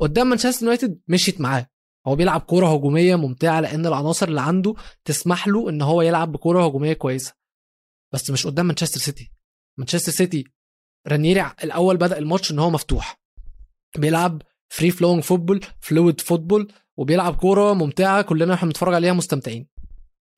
[0.00, 1.66] قدام مانشستر يونايتد مشيت معاه.
[2.06, 4.74] هو بيلعب كورة هجومية ممتعة لأن العناصر اللي عنده
[5.04, 7.34] تسمح له إن هو يلعب بكورة هجومية كويسة.
[8.12, 9.32] بس مش قدام مانشستر سيتي.
[9.78, 10.44] مانشستر سيتي
[11.06, 13.20] رانيري الأول بدأ الماتش إن هو مفتوح.
[13.96, 19.68] بيلعب free flowing football fluid football وبيلعب كورة ممتعة كلنا إحنا بنتفرج عليها مستمتعين.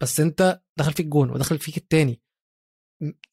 [0.01, 2.21] بس أنت دخل فيك جون ودخل فيك التاني.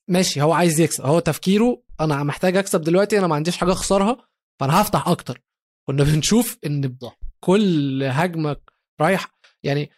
[0.07, 1.05] ماشي هو عايز يكسب.
[1.05, 4.17] هو تفكيره أنا محتاج أكسب دلوقتي أنا ما عنديش حاجة أخسرها
[4.59, 5.41] فأنا هفتح أكتر.
[5.87, 6.97] كنا بنشوف إن.
[7.39, 8.55] كل هجمه
[9.01, 9.27] رايح
[9.63, 9.89] يعني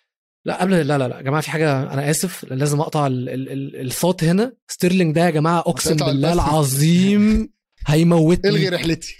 [0.45, 3.49] لا قبل لا لا لا يا جماعة في حاجة أنا آسف لازم أقطع ال- ال-
[3.51, 4.53] ال- الصوت هنا.
[4.67, 6.33] ستيرلينج ده يا جماعة أقسم بالله.
[6.33, 7.53] العظيم
[7.87, 8.49] هيموتني.
[8.51, 9.15] إلغي رحلتي.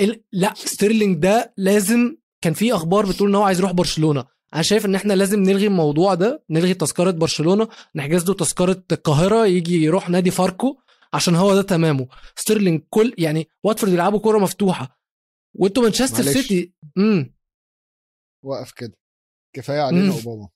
[0.00, 0.22] ال...
[0.32, 4.24] لا ستيرلينج ده لازم كان في أخبار بتقول إن هو عايز يروح برشلونة.
[4.54, 9.46] أنا شايف ان إحنا لازم نلغي الموضوع ده نلغي تذكرة برشلونة نحجز له تذكرة القاهرة
[9.46, 10.76] يجي يروح نادي فاركو
[11.12, 12.08] عشان هو ده تمامه.
[12.36, 14.98] ستيرلينج كل يعني واتفورد يلعبوا كورة مفتوحة.
[15.54, 16.22] وانتوا مانشستر.
[16.22, 17.34] سيتي امم
[18.44, 18.96] وقف كده.
[19.56, 20.10] كفاية علينا مم.
[20.10, 20.48] أوباما.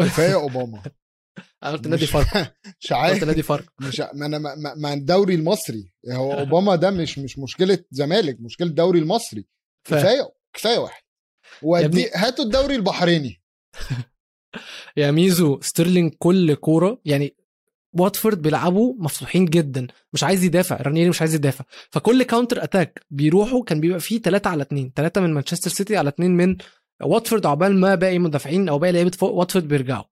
[0.00, 0.82] كفاية أوباما.
[1.62, 2.38] أنا قلت نادي فاركو.
[2.80, 3.72] مش قلت عارف نادي فاركو.
[3.80, 4.38] مش ما أنا
[4.76, 5.92] ما- الدوري المصري.
[6.10, 9.46] هو أوباما ده مش مش مشكلة زمالك مشكلة الدوري المصري.
[9.84, 11.03] كفاية كفاية واحد.
[11.62, 13.40] ودي هاتوا الدوري البحريني.
[14.96, 17.34] يا ميزو ستيرلينج كل كورة يعني
[17.92, 21.64] واتفورد بيلعبوا مفتوحين جدا مش عايز يدافع رانيري مش عايز يدافع.
[21.90, 26.08] فكل counter attack بيروحوا كان بيبقى فيه 3 على 2 3 من مانشستر سيتي على
[26.08, 26.56] 2 من
[27.02, 30.04] واتفورد عقبال ما باقي مدافعين أو باقي لعيبة فوق واتفورد بيرجعوا.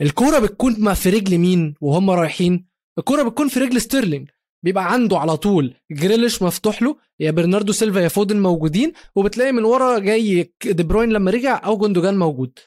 [0.00, 2.66] الكورة بتكون ما في رجل مين وهم رايحين؟
[2.98, 4.30] الكورة بتكون في رجل ستيرلينج.
[4.62, 9.64] بيبقى عنده على طول جريليش مفتوح له يا برناردو سيلفا يا فودن موجودين وبتلاقي من
[9.64, 12.58] ورا جاي دي بروين لما رجع أو جوندوجان موجود.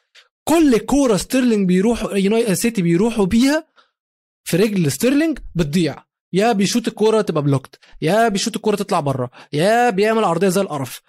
[0.43, 2.17] كل كورة ستيرلينج بيروح
[2.53, 3.67] سيتي بيروحوا بيها
[4.43, 6.03] في رجل ستيرلينج بتضيع.
[6.33, 11.01] يا بيشوط الكورة تبقى blocked يا بيشوط الكورة تطلع بره يا بيعمل عرضية زي القرف.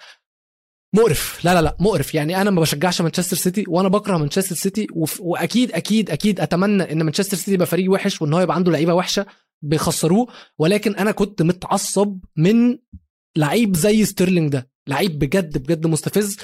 [0.95, 2.15] مقرف لا لا لا مقرف.
[2.15, 5.21] يعني أنا ما بشجعش مانشستر سيتي وأنا بكره مانشستر سيتي وف...
[5.21, 8.95] وأكيد أكيد أكيد أتمنى إن مانشستر سيتي يبقى فريق وحش وإن هو يبقى عنده لعيبة
[8.95, 9.27] وحشة.
[9.63, 10.27] بيخسروه
[10.59, 12.79] ولكن أنا كنت متعصب من
[13.37, 16.37] لعيب زي ستيرلينج ده لعيب بجد بجد مستفز.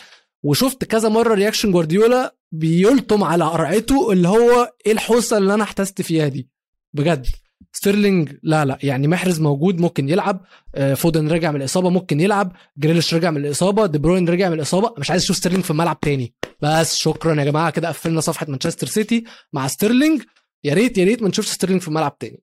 [0.43, 6.03] وشفت كذا مرة reaction جوارديولا بيلطم على قرعته اللي هو إيه الحوسة اللي أنا احتست
[6.03, 6.49] فيها دي؟
[6.95, 7.27] بجد.
[7.73, 10.45] ستيرلينج لا لا يعني محرز موجود ممكن يلعب.
[10.75, 12.53] آه، فودن رجع من الإصابة ممكن يلعب.
[12.79, 13.87] جريليش رجع من الإصابة.
[13.87, 14.95] دي بروين رجع من الإصابة.
[14.99, 16.35] مش عايز أشوف ستيرلينج في الملعب تاني.
[16.63, 20.23] بس شكرا يا جماعة كده قفلنا صفحة مانشستر سيتي مع ستيرلينج.
[20.65, 22.43] يا ريت يا ريت ما نشوفش ستيرلينج في الملعب تاني.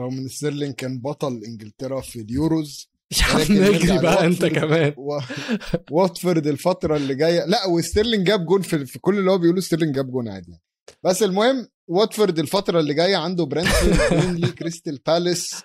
[0.00, 2.90] رغم إن ستيرلينج كان بطل إنجلترا في اليوروز
[3.50, 4.44] نرجع اجري بقى أنت.
[4.44, 5.18] كمان و...
[5.90, 9.94] واتفورد الفترة اللي جاية لا وستيرلينج جاب جون في, في كل اللي هو بيقوله ستيرلينج
[9.94, 10.62] جاب جون عادي يعني.
[11.04, 15.62] بس المهم واتفورد الفترة اللي جاية عنده بيرنلي كريستال بالاس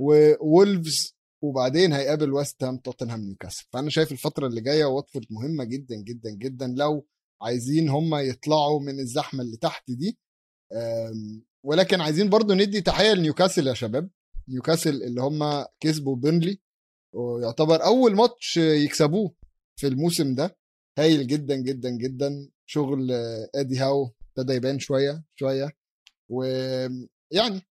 [0.00, 5.96] وولفز وبعدين هيقابل ويست هام توتنهام نيوكاسل فأنا شايف الفترة اللي جاية واتفورد مهمة جدا
[5.96, 7.06] جدا جدا لو
[7.42, 10.18] عايزين هم يطلعوا من الزحمة اللي تحت دي
[11.66, 14.10] ولكن عايزين برضو ندي تحية لنيوكاسل يا شباب.
[14.48, 16.60] نيوكاسل اللي هم كسبوا بيرنلي
[17.14, 19.34] ويعتبر أول ماتش يكسبوه
[19.80, 20.56] في الموسم ده.
[20.98, 22.48] هايل جدا جدا جدا.
[22.66, 23.10] شغل
[23.54, 25.70] إدي هاو ابتدى يبان شوية شوية.
[26.30, 27.62] ويعني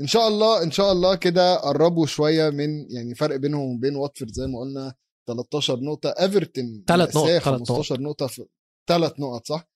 [0.00, 4.32] إن شاء الله إن شاء الله كده قربوا شوية من يعني فرق بينهم وبين واتفورد
[4.32, 4.94] زي ما قلنا
[5.28, 6.14] 13 نقطة.
[6.20, 8.46] إيفرتون تلات نقط، مأساة تلات 15 نقطة في
[8.88, 9.68] ثلاث نقط صح؟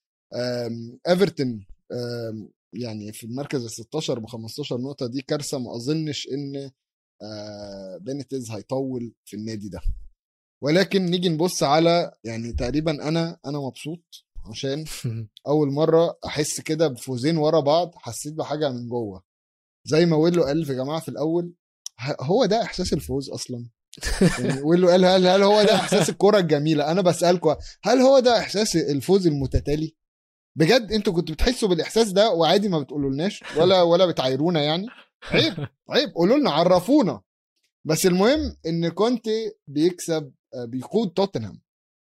[1.08, 1.66] إيفرتون
[2.74, 6.70] يعني في المركز ال 16 ب 15 نقطة دي كارثة ما أظنش إن
[7.22, 9.80] آه، بينيتيز هيطول في النادي ده.
[10.62, 14.84] ولكن نيجي نبص على يعني تقريبا أنا أنا مبسوط عشان
[15.46, 19.22] أول مرة أحس كده بفوزين ورا بعض حسيت بحاجة من جوه.
[19.84, 21.54] زي ما ويلو قال في جماعة في الأول
[22.20, 23.68] هو ده إحساس الفوز أصلا؟
[24.38, 28.38] يعني ويلو قال هل هل هو ده إحساس الكرة الجميلة؟ أنا بسالكم هل هو ده
[28.38, 29.96] إحساس الفوز المتتالي؟
[30.58, 34.86] بجد أنتوا كنتوا بتحسوا بالإحساس ده وعادي ما بتقولولناش ولا ولا بتعايرونا يعني؟
[35.24, 36.10] عيب عيب.
[36.14, 37.22] قولوا لنا عرفونا.
[37.86, 41.60] بس المهم إن كونتي بيكسب آه، بيقود توتنهام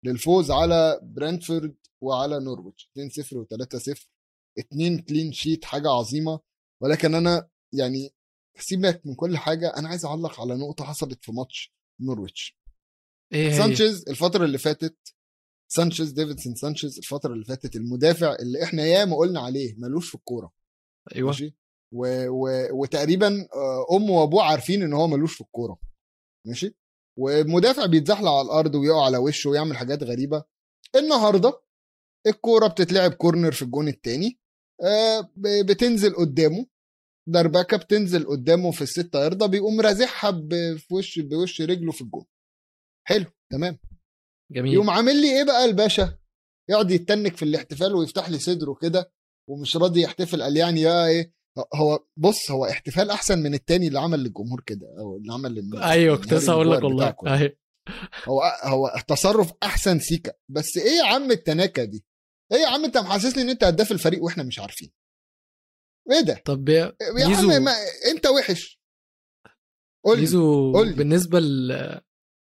[0.04, 2.92] للفوز على برنتفورد وعلى نورويتش.
[3.00, 4.06] 2-0 و3-0
[4.58, 6.40] اتنين clean sheet حاجة عظيمة.
[6.82, 8.14] ولكن أنا يعني
[8.60, 12.58] سيبك من كل حاجة أنا عايز أعلق على نقطة حصلت في ماتش نورويتش.
[13.34, 15.15] إيه هي؟ سانشيز الفترة اللي فاتت
[15.76, 20.52] سانشيز ديفيدسون سانشيز الفترة اللي فاتت المدافع اللي إحنا ياما قلنا عليه ملوش في الكورة.
[21.16, 21.28] أيوه.
[21.28, 21.56] ماشي؟
[21.94, 22.28] و...
[22.30, 22.68] و...
[22.82, 25.80] وتقريبا آه، امه وأبوه عارفين إن هو ملوش في الكورة.
[26.48, 26.76] ماشي؟
[27.20, 30.44] ومدافع بيتزحلق على الأرض ويقع على وشه ويعمل حاجات غريبة.
[30.96, 31.62] النهارده
[32.28, 34.40] الكورة بتتلعب corner في الجون الثاني
[35.38, 36.66] بتنزل قدامه.
[37.28, 42.26] دربكه بتنزل قدامه في الستة يرضى بيقوم رازعها ب- في وش بوش رجله في الجون.
[43.08, 43.80] حلو تمام.
[44.52, 44.74] جميل.
[44.74, 46.18] يقوم عامل لي إيه بقى الباشا؟
[46.70, 49.12] يقعد يتنك في الاحتفال ويفتح لي صدره كده
[49.50, 51.34] ومش راضي يحتفل قال يعني يا إيه
[51.76, 55.84] هو بص هو احتفال أحسن من التاني اللي عمل للجمهور كده أو اللي عمل للناس
[55.84, 57.16] أيوه كنت لسه هقول لك والله.
[57.28, 57.58] أيوه.
[58.26, 60.34] هو هو تصرف أحسن سيكا.
[60.52, 62.06] بس إيه يا عم التناكة دي؟
[62.52, 64.92] إيه يا عم أنت محسسني إن أنت هداف الفريق وإحنا مش عارفين؟
[66.12, 67.72] إيه ده؟ طب يا يا عم ما
[68.12, 68.82] أنت وحش.
[70.06, 70.94] قول لي.
[70.94, 71.72] بالنسبة ل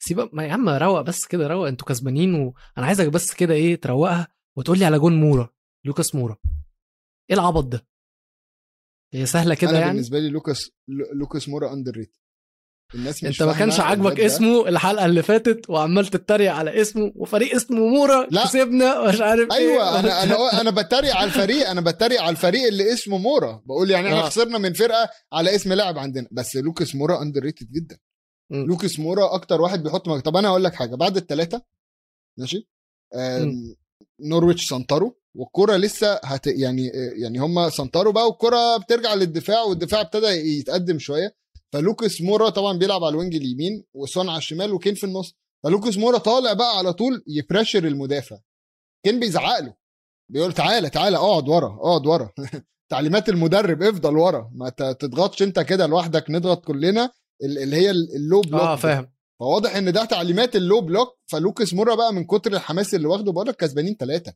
[0.04, 3.80] سيبك ما يا عم روق بس كده روق أنتوا كسبانين وأنا عايزك بس كده إيه
[3.80, 5.48] تروقها وتقول لي على جون مورا
[5.84, 6.36] لوكاس مورا
[7.30, 7.86] إيه العبط ده
[9.14, 12.16] هي سهلة كده يعني بالنسبة لي لوكاس لو- لوكاس مورا underrated
[12.94, 14.20] الناس مش أنت ما كانش عاجبك.
[14.20, 18.44] اسمه الحلقة اللي فاتت وعمال تتريق على اسمه وفريق اسمه مورا لا.
[18.44, 22.66] كسبنا مش عارف أيوه إيه أنا أنا أنا بتريق على الفريق أنا بتريق على الفريق
[22.66, 24.22] اللي اسمه مورا بقول يعني إحنا آه.
[24.28, 27.98] خسرنا من فرقة على اسم لاعب عندنا بس لوكاس مورا underrated جدا.
[28.52, 30.20] لوكاس مورا أكتر واحد بيحط مج...
[30.20, 31.62] طب أنا هقول لك حاجة بعد الثلاثه
[32.38, 32.68] ماشي؟
[34.20, 36.86] نورويتش سنتروا والكرة لسه هت يعني
[37.22, 41.34] يعني هم سنطروا بقى والكرة بترجع للدفاع والدفاع ابتدى يتقدم شوية.
[41.72, 45.34] فلوكاس مورا طبعا بيلعب على ال wing اليمين وسون على الشمال وكين في النص.
[45.64, 48.38] فلوكاس مورا طالع بقى على طول ي pressure المدافع.
[49.04, 49.74] كين بيزعق له.
[50.28, 52.30] بيقول تعالى تعالى اقعد ورا اقعد ورا.
[52.90, 54.50] تعليمات المدرب افضل ورا.
[54.54, 57.12] ما تضغطش انت كده لوحدك نضغط كلنا.
[57.42, 59.12] اللي هي ال low block آه فاهم.
[59.40, 63.32] فواضح إن ده تعليمات ال low block فلوكاس مورا بقى من كتر الحماس اللي واخده
[63.32, 64.34] بقول لك كسبانين ثلاثة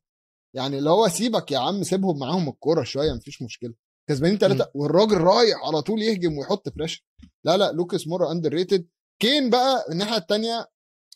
[0.54, 3.74] يعني اللي هو سيبك يا عم سيبهم معاهم الكورة شوية مفيش مشكلة.
[4.08, 7.04] كسبانين ثلاثة والراجل رايح على طول يهجم ويحط pressure
[7.44, 8.86] لا لا لوكاس مورا underrated
[9.22, 10.68] كين بقى الناحية الثانية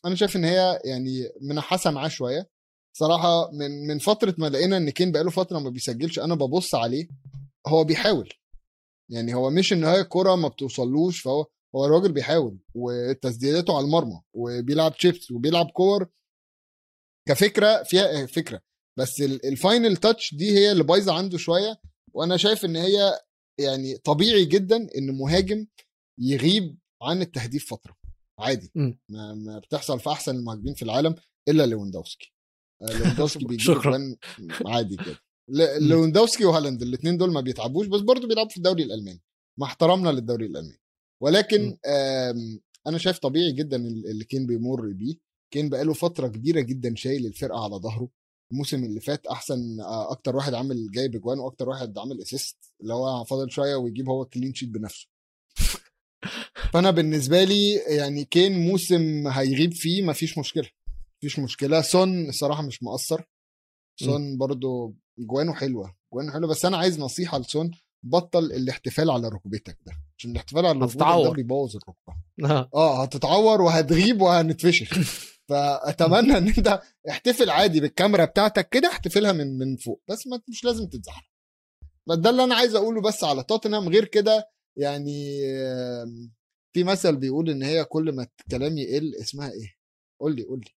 [0.04, 2.48] أنا شايف إن هي يعني منحسة معاه شوية.
[2.96, 7.08] صراحة من من فترة ما لقينا إن كين بقاله فترة ما بيسجلش أنا ببص عليه
[7.66, 8.28] هو بيحاول.
[9.10, 14.22] يعني هو مش إن هي الكورة ما بتوصلوش فهو هو الراجل بيحاول وتسديداته على المرمى
[14.32, 16.08] وبيلعب تشيبس وبيلعب كور
[17.28, 18.60] كفكرة فيها فكرة.
[18.98, 21.80] بس ال final touch دي هي اللي بايظة عنده شوية
[22.14, 23.20] وأنا شايف إن هي
[23.60, 25.66] يعني طبيعي جدا إن مهاجم
[26.18, 27.96] يغيب عن التهديف فترة.
[28.38, 28.70] عادي.
[28.74, 28.92] م.
[29.08, 31.14] ما, ما بتحصل في أحسن المهاجمين في العالم
[31.48, 32.32] إلا ليفاندوفسكي
[32.82, 33.76] ليفاندوفسكي بيجيب
[34.66, 35.18] عادي كده
[35.78, 39.22] ليفاندوفسكي وهالاند الاثنين دول ما بيتعبوش بس برضه بيلعبوا في الدوري الألماني.
[39.58, 40.80] مع احترامنا للدوري الألماني.
[41.22, 41.76] ولكن
[42.86, 45.14] أنا شايف طبيعي جدا اللي كين بيمر بيه.
[45.50, 48.08] كين بقاله فترة كبيرة جدا شايل الفرقة على ظهره.
[48.52, 53.24] الموسم اللي فات أحسن أكتر واحد عامل جايب أجوان وأكتر واحد عامل assist اللي هو
[53.24, 55.06] فاضل شوية ويجيب هو clean sheet بنفسه.
[56.72, 60.68] فأنا بالنسبة لي يعني كين موسم هيغيب فيه مفيش مشكلة.
[61.18, 61.80] مفيش مشكلة.
[61.80, 63.22] سون الصراحه مش مقصر.
[64.00, 65.96] سون برضو جوانه حلوة.
[66.12, 66.50] جوانه حلوة.
[66.50, 67.70] بس أنا عايز نصيحة لسون.
[68.02, 72.14] بطل الاحتفال على ركبتك ده عشان الاحتفال على ركبتك ده بيبوظ الركبة.
[72.74, 73.02] آه.
[73.02, 74.98] هتتعور وهتغيب وهنتفشخ.
[75.48, 80.02] فأتمنى إن أنت احتفل عادي بالكاميرا بتاعتك كده احتفلها من من فوق.
[80.08, 81.30] بس ما مش لازم تتزحلق.
[82.08, 83.88] ده اللي أنا عايز أقوله بس على توتنهام.
[83.88, 85.40] غير كده يعني
[86.72, 89.74] في مثل بيقول إن هي كل ما الكلام يقل اسمها إيه؟
[90.20, 90.74] قول لي قول لي.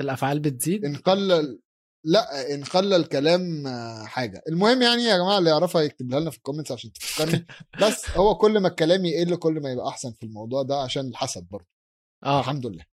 [0.00, 1.60] الأفعال بتزيد؟ إن قل
[2.04, 3.64] لا إن خلى الكلام
[4.06, 4.42] حاجة.
[4.48, 7.46] المهم يعني يا جماعة اللي يعرفها يكتبها لنا في الكومنتس عشان تفكرني.
[7.82, 11.48] بس هو كل ما الكلام يقل كل ما يبقى أحسن في الموضوع ده عشان الحسد
[11.50, 11.66] برضه.
[12.24, 12.40] آه.
[12.40, 12.84] الحمد لله.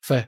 [0.00, 0.26] فاهم.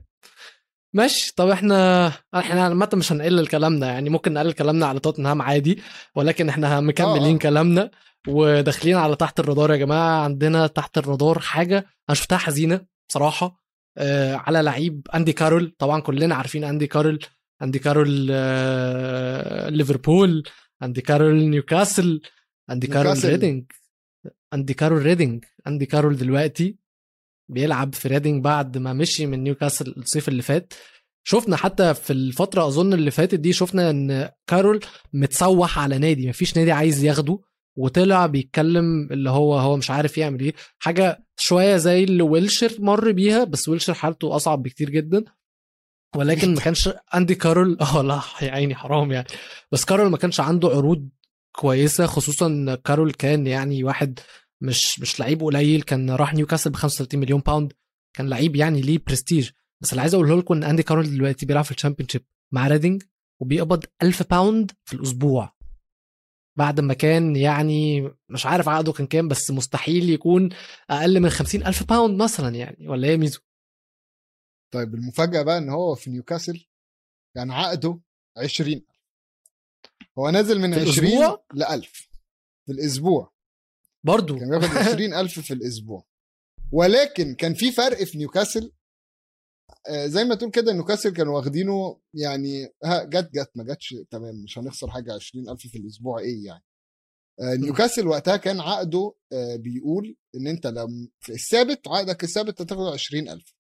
[0.92, 1.32] ماشي.
[1.36, 5.82] طب إحنا إحنا عامة مش هنقل كلامنا يعني ممكن نقلل كلامنا على توتنهام عادي
[6.14, 7.38] ولكن إحنا مكملين آه.
[7.38, 7.90] كلامنا
[8.28, 10.24] وداخلين على تحت الرادار يا جماعة.
[10.24, 13.64] عندنا تحت الرادار حاجة أنا شفتها حزينة بصراحة
[13.98, 15.74] آه على لعيب أندي كارول.
[15.78, 17.18] طبعا كلنا عارفين أندي كارول.
[17.62, 20.42] اندي كارول آه ليفربول
[20.82, 22.20] اندي كارول نيوكاسل
[22.70, 23.64] اندي كارول ريدنج
[24.55, 26.76] اندي كارول ريدنج اندي كارول دلوقتي
[27.48, 30.74] بيلعب في ريدنج بعد ما مشي من نيوكاسل الصيف اللي فات.
[31.26, 34.80] شفنا حتى في الفترة أظن اللي فاتت دي شفنا إن كارول
[35.12, 37.38] متسوح على نادي مفيش نادي عايز ياخده
[37.76, 40.55] وطلع بيتكلم اللي هو هو مش عارف يعمل إيه.
[40.78, 45.24] حاجة شوية زي اللي ويلشر مر بيها بس ويلشر حالته أصعب بكتير جدا.
[46.16, 47.78] ولكن ما كانش اندي كارول.
[47.80, 49.26] آه لا يا عيني حرام يعني.
[49.72, 51.08] بس كارول ما كانش عنده عروض
[51.52, 54.20] كويسة خصوصا كارول كان يعني واحد
[54.60, 57.72] مش مش لعيب قليل كان راح نيوكاسل ب 35 مليون pound
[58.16, 59.50] كان لعيب يعني ليه برستيج
[59.80, 63.02] بس اللي عايز أقوله لكم إن اندي كارول دلوقتي بيلعب في ال Championship مع ريدنج
[63.40, 65.54] وبيقبض 1000 pound في الأسبوع.
[66.58, 70.48] بعد ما كان يعني مش عارف عقده كان كام بس مستحيل يكون
[70.90, 73.40] أقل من 50 ألف pound مثلا يعني ولا إيه ميزو؟
[74.74, 76.66] طيب المفاجأة بقى إن هو في نيوكاسل
[77.34, 78.00] كان عقده
[78.36, 78.82] 20
[80.18, 81.08] هو نازل من 20
[81.54, 82.08] ل 1000
[82.66, 83.32] في الأسبوع.
[84.04, 84.38] برضو.
[84.38, 86.06] كان بياخد 20000 في الأسبوع.
[86.72, 88.72] ولكن كان في فرق في نيوكاسل.
[90.06, 94.58] زي ما تقول كده نيوكاسل كانوا واخدينه يعني ها جت جت ما جاتش تمام مش
[94.58, 96.64] هنخسر حاجة 20000 في الأسبوع إيه يعني؟
[97.40, 99.14] نيوكاسل وقتها كان عقده
[99.56, 103.54] بيقول إن أنت لما في الثابت عقدك الثابت هتاخد 20000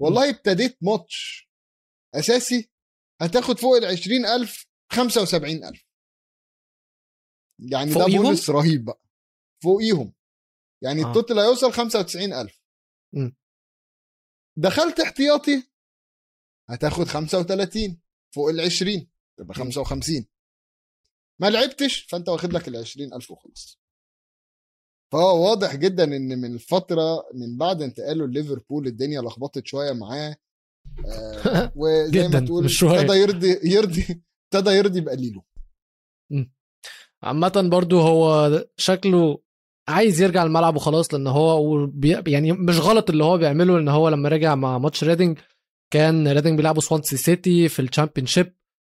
[0.00, 1.48] والله ابتديت ماتش
[2.14, 2.70] أساسي
[3.22, 5.84] هتاخد فوق ال 20000 75000
[7.72, 9.02] يعني ده بونس رهيب بقى.
[9.62, 10.14] فوقيهم.
[10.82, 11.08] يعني آه.
[11.08, 12.62] ال total هيوصل 95000
[13.14, 13.30] م.
[14.58, 15.70] دخلت احتياطي
[16.70, 18.00] هتاخد 35
[18.34, 20.26] فوق ال 20 تبقى 55
[21.40, 23.79] ما لعبتش فانت واخد لك ال 20000 وخلص
[25.12, 30.36] فهو واضح جدا إن من الفترة من بعد انتقاله لليفربول الدنيا لخبطت شوية معاه.
[31.06, 34.22] آه وزي ما تقول ابتدى يرضى يرضى
[34.54, 35.42] ابتدى يرضى بقليله.
[37.22, 39.38] عامة برضو هو شكله
[39.88, 41.90] عايز يرجع الملعب وخلاص لأن هو
[42.26, 45.38] يعني مش غلط اللي هو بيعمله إن هو لما رجع مع ماتش ريدنج
[45.92, 48.54] كان ريدنج بيلعبوا سوانسي سيتي في ال Championship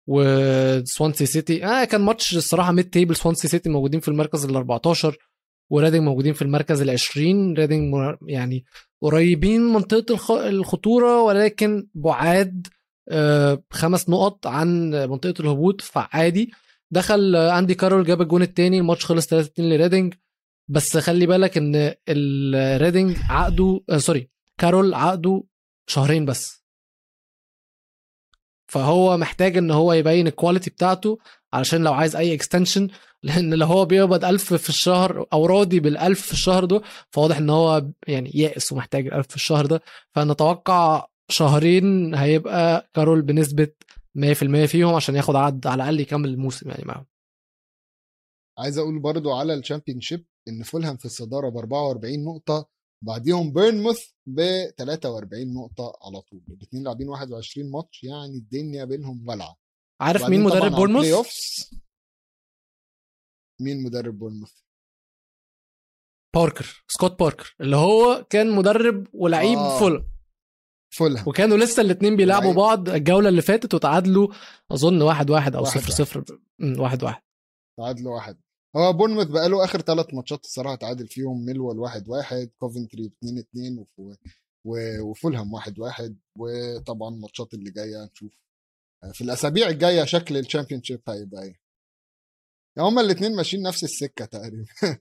[0.08, 5.29] وسوانسي سيتي آه كان ماتش الصراحة mid table سوانسي سيتي موجودين في المركز ال 14
[5.70, 7.94] وريدنج موجودين في المركز ال 20 ريدنج
[8.26, 8.64] يعني
[9.02, 12.66] قريبين من منطقة الخ- الخطورة ولكن بعاد
[13.08, 16.50] آه، خمس نقط عن منطقة الهبوط فعادي.
[16.90, 20.14] دخل أندي كارول جاب الجون الثاني الماتش خلص 3 2 لريدنج
[20.68, 25.42] بس خلي بالك إن الريدنج عقده آه sorry كارول عقده
[25.86, 26.60] شهرين بس.
[28.66, 31.18] فهو محتاج إن هو يبين ال quality بتاعته
[31.52, 32.88] علشان لو عايز أي extension
[33.22, 37.50] لأن لو هو بيقبض 1000 في الشهر أو راضي بال1000 في الشهر ده فواضح إن
[37.50, 39.80] هو يعني يائس ومحتاج ال1000 في الشهر ده.
[40.14, 43.68] فنتوقع شهرين هيبقى كارول بنسبة
[44.18, 47.06] 100% فيهم عشان ياخد عقد على الأقل يكمل الموسم يعني معاهم.
[48.58, 52.68] عايز أقول برضو على ال Championship إن فولهام في الصدارة ب 44 نقطة
[53.04, 54.40] بعديهم بورنموث ب
[54.78, 56.42] 43 نقطة على طول.
[56.48, 59.56] الاثنين لاعبين 21 ماتش يعني الدنيا بينهم ولعه
[60.00, 61.14] عارف مين مدرب طبعاً
[63.60, 64.52] مين مدرب بورنموث؟
[66.34, 69.78] باركر سكوت باركر اللي هو كان مدرب ولعيب آه.
[69.80, 70.06] فول
[70.94, 71.28] فولهام.
[71.28, 72.52] وكانوا لسه الاثنين بيلعبوا.
[72.52, 74.28] بعض الجولة اللي فاتت وتعادلوا
[74.72, 75.90] أظن واحد واحد أو واحد صفر.
[75.90, 76.28] واحد.
[76.28, 76.38] صفر
[76.82, 77.22] واحد واحد.
[77.78, 78.40] تعادلوا واحد.
[78.76, 83.38] هو بورنموث بقى له آخر ثلاث ماتشات الصراحة تعادل فيهم ميلوال واحد واحد كوفنتري 2
[83.38, 84.18] 2 وف-
[84.64, 86.18] و- وفولهام واحد واحد.
[86.38, 88.32] وطبعا الماتشات اللي جاية نشوف
[89.12, 91.59] في الأسابيع الجاية شكل ال Championship هيبقى إيه؟
[92.78, 94.64] هما الاثنين ماشيين نفس السكة تقريبا.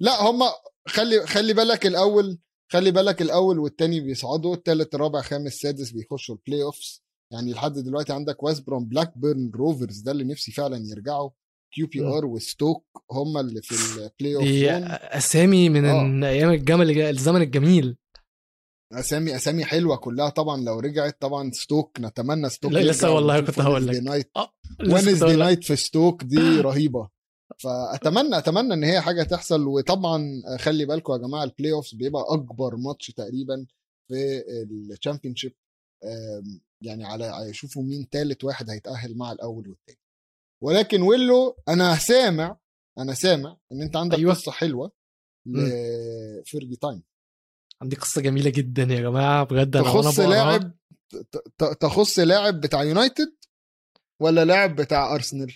[0.00, 0.46] لأ هما
[0.88, 2.38] خلي خلي بالك الأول
[2.72, 8.12] خلي بالك الأول والتاني بيصعدوا التالت الرابع خامس سادس بيخشوا ال playoffs يعني لحد دلوقتي
[8.12, 11.30] عندك ويست بروم بلاك بيرن روفرز ده اللي نفسي فعلا يرجعوا.
[11.74, 14.70] كيو بي ار وستوك هم اللي في ال playoff دي.
[15.16, 16.28] أسامي من آه.
[16.28, 17.96] أيام الجمل الزمن الجميل.
[18.94, 23.60] أسامي أسامي حلوة كلها طبعا لو رجعت طبعا ستوك نتمنى ستوك لا، لسه والله كنت
[23.60, 23.96] هقول لك.
[24.06, 25.38] أقول لك.
[25.38, 26.36] نايت في ستوك دي
[26.68, 27.08] رهيبة
[27.58, 32.76] فأتمنى أتمنى إن هي حاجة تحصل وطبعا خلي بالكم يا جماعة ال playoffs بيبقى أكبر
[32.76, 33.66] ماتش تقريبا
[34.08, 34.42] في
[34.92, 35.54] ال Championship
[36.82, 39.98] يعني على يشوفوا مين تالت واحد هيتأهل مع الأول والتاني
[40.62, 42.58] ولكن ويللو أنا سامع
[42.98, 44.18] أنا سامع إن أنت عندك.
[44.18, 44.34] أيوة.
[44.34, 44.92] قصة حلوة
[45.46, 47.02] ل Fergie time
[47.82, 50.72] عندي قصة جميلة جدا يا جماعة بجد أنا تخص لاعب
[51.80, 53.32] تخص لاعب بتاع يونايتد
[54.20, 55.52] ولا لاعب بتاع أرسنال؟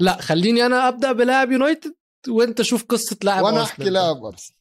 [0.00, 1.94] لا خليني أنا أبدأ بلاعب يونايتد
[2.28, 3.90] وأنت شوف قصة لاعب وأنا أحكي.
[3.90, 4.58] لاعب أرسنال.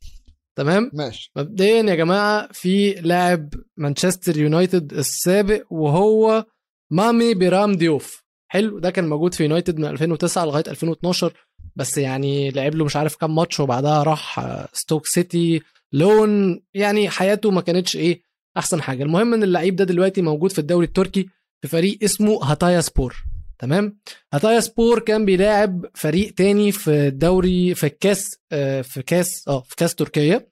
[0.56, 1.32] تمام؟ ماشي.
[1.36, 6.46] مبدئيا يا جماعة في لاعب مانشستر يونايتد السابق وهو
[6.92, 8.24] مامي بيرام ديوف.
[8.52, 11.34] حلو ده كان موجود في يونايتد من 2009 لغاية 2012
[11.76, 14.40] بس يعني لعب له مش عارف كام ماتش وبعدها راح
[14.74, 15.62] ستوك سيتي
[15.94, 18.22] loan يعني حياته ما كانتش إيه
[18.58, 19.04] أحسن حاجة.
[19.04, 21.30] المهم إن اللعيب ده دلوقتي موجود في الدوري التركي
[21.62, 23.16] في فريق اسمه هاتايا سبور.
[23.60, 24.00] تمام؟
[24.34, 29.76] هاتايا سبور كان بيلاعب فريق تاني في الدوري في الكاس آه، في كاس آه في
[29.76, 30.48] كاس تركيا.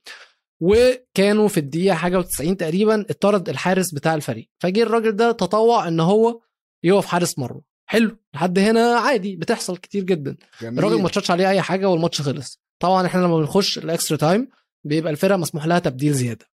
[0.59, 4.49] وكانوا في الدقيقة حاجة و90 تقريبا اتطرد الحارس بتاع الفريق.
[4.59, 6.39] فجه الراجل ده تطوع إن هو
[6.83, 7.61] يقف حارس مرمى.
[7.85, 8.17] حلو.
[8.33, 10.37] لحد هنا عادي بتحصل كتير جدا.
[10.61, 10.79] جميل.
[10.79, 12.61] الراجل ما اتشطش عليه أي حاجة والماتش خلص.
[12.79, 14.47] طبعا إحنا لما بنخش ال extra time
[14.84, 16.45] بيبقى الفرقة مسموح لها تبديل زيادة.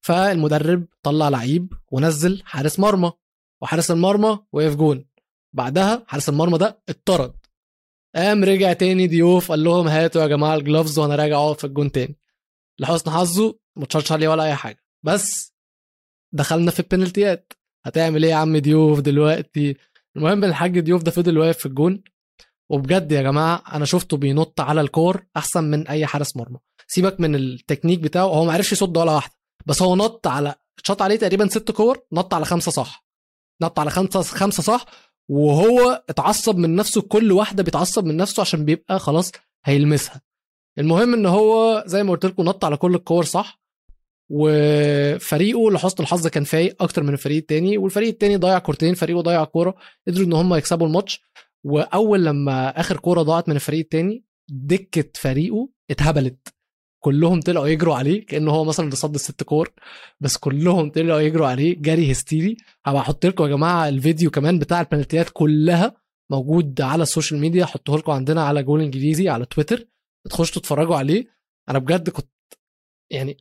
[0.00, 3.12] فالمدرب طلع لعيب ونزل حارس مرمى
[3.62, 5.04] وحارس المرمى وقف جون.
[5.52, 7.34] بعدها حارس المرمى ده اتطرد
[8.14, 11.64] قام رجع تاني ديوف قال لهم هاتوا يا جماعة ال gloves وأنا راجع أقف في
[11.66, 12.18] الجون تاني.
[12.78, 14.84] لحسن حظه ما اتشطش عليه ولا أي حاجة.
[15.02, 15.54] بس
[16.32, 17.52] دخلنا في البنالتيات.
[17.84, 19.76] هتعمل إيه يا عم ضيوف دلوقتي؟
[20.16, 22.02] المهم الحاج ضيوف ده فضل واقف في الجون.
[22.70, 26.58] وبجد يا جماعة أنا شفته بينط على الكور أحسن من أي حارس مرمى.
[26.94, 29.34] سيبك من التكنيك بتاعه هو ما عرفش يصد ولا واحدة.
[29.66, 33.06] بس هو نط على شاط عليه تقريبا ست كور نط على خمسة صح.
[33.62, 34.84] نط على خمسة خمسة صح
[35.30, 39.32] وهو اتعصب من نفسه كل واحدة بيتعصب من نفسه عشان بيبقى خلاص
[39.64, 40.20] هيلمسها.
[40.78, 43.60] المهم إن هو زي ما قلت لكم نط على كل الكور صح
[44.30, 49.44] وفريقه لحسن الحظ كان فايق أكتر من الفريق التاني والفريق التاني ضيع كورتين فريقه ضيع
[49.44, 49.74] كورة
[50.08, 51.20] قدروا إن هم يكسبوا الماتش.
[51.64, 56.54] وأول لما آخر كورة ضاعت من الفريق التاني دكة فريقه اتهبلت.
[57.04, 59.72] كلهم طلعوا يجروا عليه كأنه هو مثلا اللي صد الست كور
[60.20, 61.76] بس كلهم طلعوا يجروا عليه.
[61.82, 65.94] جري هستيري هبقى أحط لكم يا جماعة الفيديو كمان بتاع البنالتيات كلها
[66.30, 69.88] موجود على ال social media احطه لكم عندنا على جول إنجليزي على تويتر
[70.30, 71.26] تخشوا تتفرجوا عليه.
[71.68, 72.28] أنا بجد كنت
[73.10, 73.36] يعني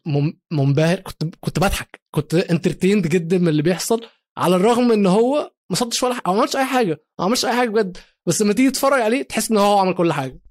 [0.52, 4.02] منبهر كنت كنت بضحك كنت entertained جدا من اللي بيحصل
[4.38, 7.54] على الرغم إن هو ما صدش ولا حاجة ما عملش أي حاجة ما عملش أي
[7.54, 7.98] حاجة بجد.
[8.28, 10.42] بس لما تيجي تتفرج عليه تحس إن هو عمل كل حاجة.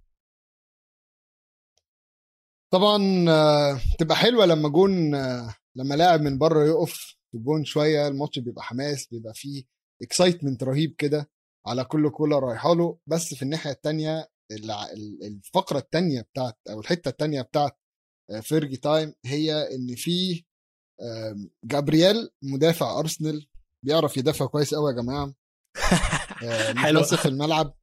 [2.73, 6.93] طبعا آه، تبقى حلوة لما جون آه، لما لاعب من بره يقف
[7.31, 9.65] في الجون شوية الماتش بيبقى حماس بيبقى فيه
[10.03, 11.31] excitement رهيب كده
[11.67, 12.99] على كل كوره رايحة له.
[13.07, 14.29] بس في الناحية الثانية
[15.23, 17.79] الفقرة الثانية بتاعت أو الحتة الثانية بتاعت
[18.43, 20.45] Fergie Time هي إن في
[21.65, 23.47] جابرييل مدافع ارسنال
[23.85, 25.35] بيعرف يدافع كويس قوي يا جماعة.
[26.45, 27.03] آه، حلو.
[27.03, 27.75] في الملعب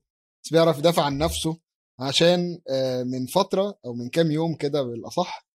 [0.43, 1.59] بس بيعرف يدافع عن نفسه.
[1.99, 5.47] عشان آه، من فترة أو من كام يوم كده بالأصح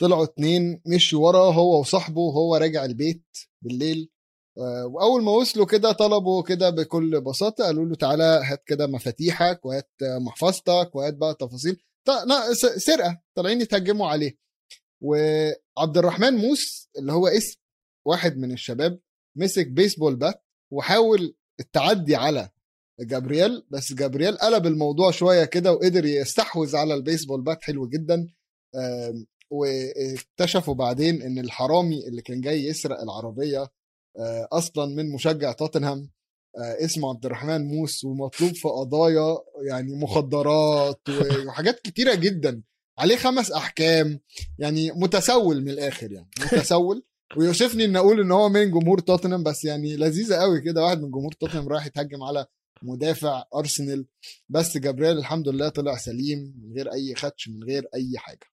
[0.00, 3.24] طلعوا اتنين مشوا ورا هو وصاحبه وهو راجع البيت
[3.62, 4.10] بالليل
[4.58, 9.64] آه، وأول ما وصلوا كده طلبوا كده بكل بساطة قالوا له تعالى هات كده مفاتيحك
[9.66, 11.82] وهات محفظتك وهات بقى تفاصيل
[12.26, 14.38] لا سرقة طالعين يتهجموا عليه
[15.02, 17.58] وعبد الرحمن موس اللي هو اسم
[18.06, 19.00] واحد من الشباب
[19.36, 22.50] مسك بيسبول بات وحاول التعدي على
[23.00, 28.26] جابرييل بس جابرييل قلب الموضوع شوية كده وقدر يستحوذ على البيسبول بات حلو جدا
[29.50, 33.66] واكتشفوا بعدين إن الحرامي اللي كان جاي يسرق العربية
[34.18, 36.10] آه، أصلا من مشجع توتنهام
[36.58, 39.38] آه، اسمه عبد الرحمن موس ومطلوب في قضايا
[39.68, 41.00] يعني مخدرات
[41.46, 42.62] وحاجات كتيرة جدا.
[42.98, 44.20] عليه خمس أحكام
[44.58, 47.04] يعني متسول من الآخر يعني متسول.
[47.36, 51.10] ويوسفني إن أقول إن هو من جمهور توتنهام بس يعني لذيذة قوي كده واحد من
[51.10, 52.46] جمهور توتنهام رايح يتهجم على
[52.82, 54.06] مدافع أرسنال.
[54.48, 58.46] بس جابرييل الحمد لله طلع سليم من غير أي خدش من غير أي حاجة.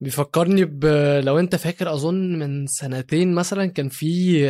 [0.00, 0.84] بيفكرني ب
[1.24, 4.42] لو أنت فاكر أظن من سنتين مثلا كان في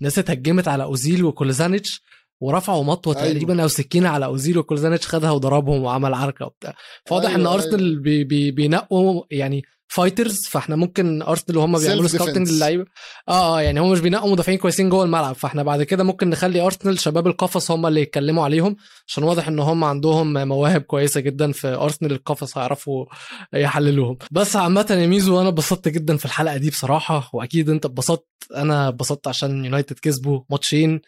[0.00, 2.02] ناس اتهجمت على أوزيل وكولاسيناتش
[2.40, 3.28] ورفعوا مطوة أيوة.
[3.32, 6.74] تقريبا أو سكينة على أوزيل وكولاسيناتش خدها وضربهم وعمل عركة وبتاع
[7.06, 7.54] فواضح أيوة، إن أيوة.
[7.54, 12.50] أرسنال بي بي بينقوا يعني fighters فإحنا ممكن أرسنال وهم بيعملوا scouting.
[12.50, 12.84] للعيبة
[13.28, 16.60] آه آه يعني هم مش بينقوا مدافعين كويسين جوه الملعب فإحنا بعد كده ممكن نخلي
[16.60, 18.76] أرسنال شباب القفص هم اللي يتكلموا عليهم
[19.06, 23.06] عشان واضح إن هم عندهم مواهب كويسة جدا في أرسنال القفص هيعرفوا
[23.54, 28.26] يحللوهم بس عامة يا ميزو أنا اتبسطت جدا في الحلقة دي بصراحة وأكيد أنت اتبسطت
[28.56, 31.00] أنا اتبسطت عشان يونايتد كسبوا ماتشين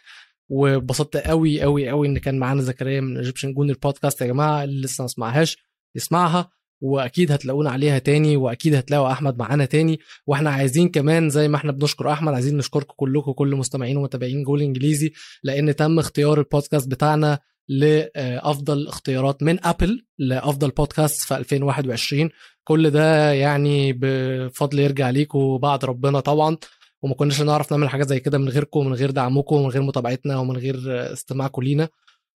[0.52, 4.80] واتبسطت قوي قوي قوي إن كان معانا زكريا من Egyptian Gooner البودكاست يا جماعة اللي
[4.80, 5.56] لسه ما سمعهاش
[5.96, 6.50] يسمعها
[6.80, 9.98] وأكيد هتلاقونا عليها تاني وأكيد هتلاقوا أحمد معانا تاني.
[10.26, 14.62] وإحنا عايزين كمان زي ما إحنا بنشكر أحمد عايزين نشكركم كلكم كل مستمعين ومتابعين جول
[14.62, 17.38] إنجليزي لأن تم اختيار البودكاست بتاعنا
[17.68, 22.30] لأفضل اختيارات من ابل لأفضل بودكاست في 2021
[22.64, 26.56] كل ده يعني بفضل يرجع ليكم بعد ربنا طبعا.
[27.02, 30.38] وما كناش نعرف نعمل حاجات زي كده من غيركم ومن غير دعمكم ومن غير متابعتنا
[30.38, 30.76] ومن غير
[31.12, 31.88] استماعكم لينا.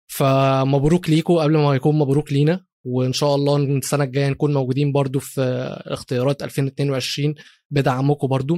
[0.07, 5.20] فمبروك ليكم قبل ما يكون مبروك لينا وإن شاء الله السنة الجاية نكون موجودين برضو
[5.20, 5.41] في
[5.86, 7.36] اختيارات 2022
[7.72, 8.57] بدعمكم برضو.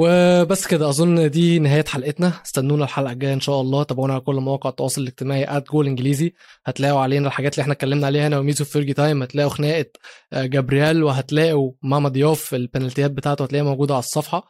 [0.00, 2.32] وبس كده أظن دي نهاية حلقتنا.
[2.46, 3.82] استنونا الحلقة الجاية إن شاء الله.
[3.82, 6.32] تابعونا على كل مواقع التواصل الاجتماعي جول إنجليزي.
[6.66, 9.22] هتلاقوا علينا الحاجات اللي إحنا اتكلمنا عليها أنا وميزو في Fergie Time.
[9.22, 9.86] هتلاقوا خناقة
[10.32, 13.42] آه، جابرييل وهتلاقوا مام ضيوف البنالتيات بتاعته.
[13.44, 14.48] هتلاقيها موجودة على الصفحة.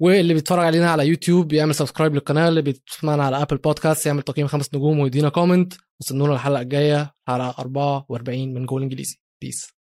[0.00, 2.48] واللي بيتفرج علينا على يوتيوب يعمل subscribe للقناة.
[2.48, 7.54] اللي بيسمعنا على Apple Podcast يعمل تقييم خمس نجوم ويدينا comment واستنونا الحلقة الجاية حلقة
[7.58, 9.16] 44 من جول إنجليزي.
[9.42, 9.81] peace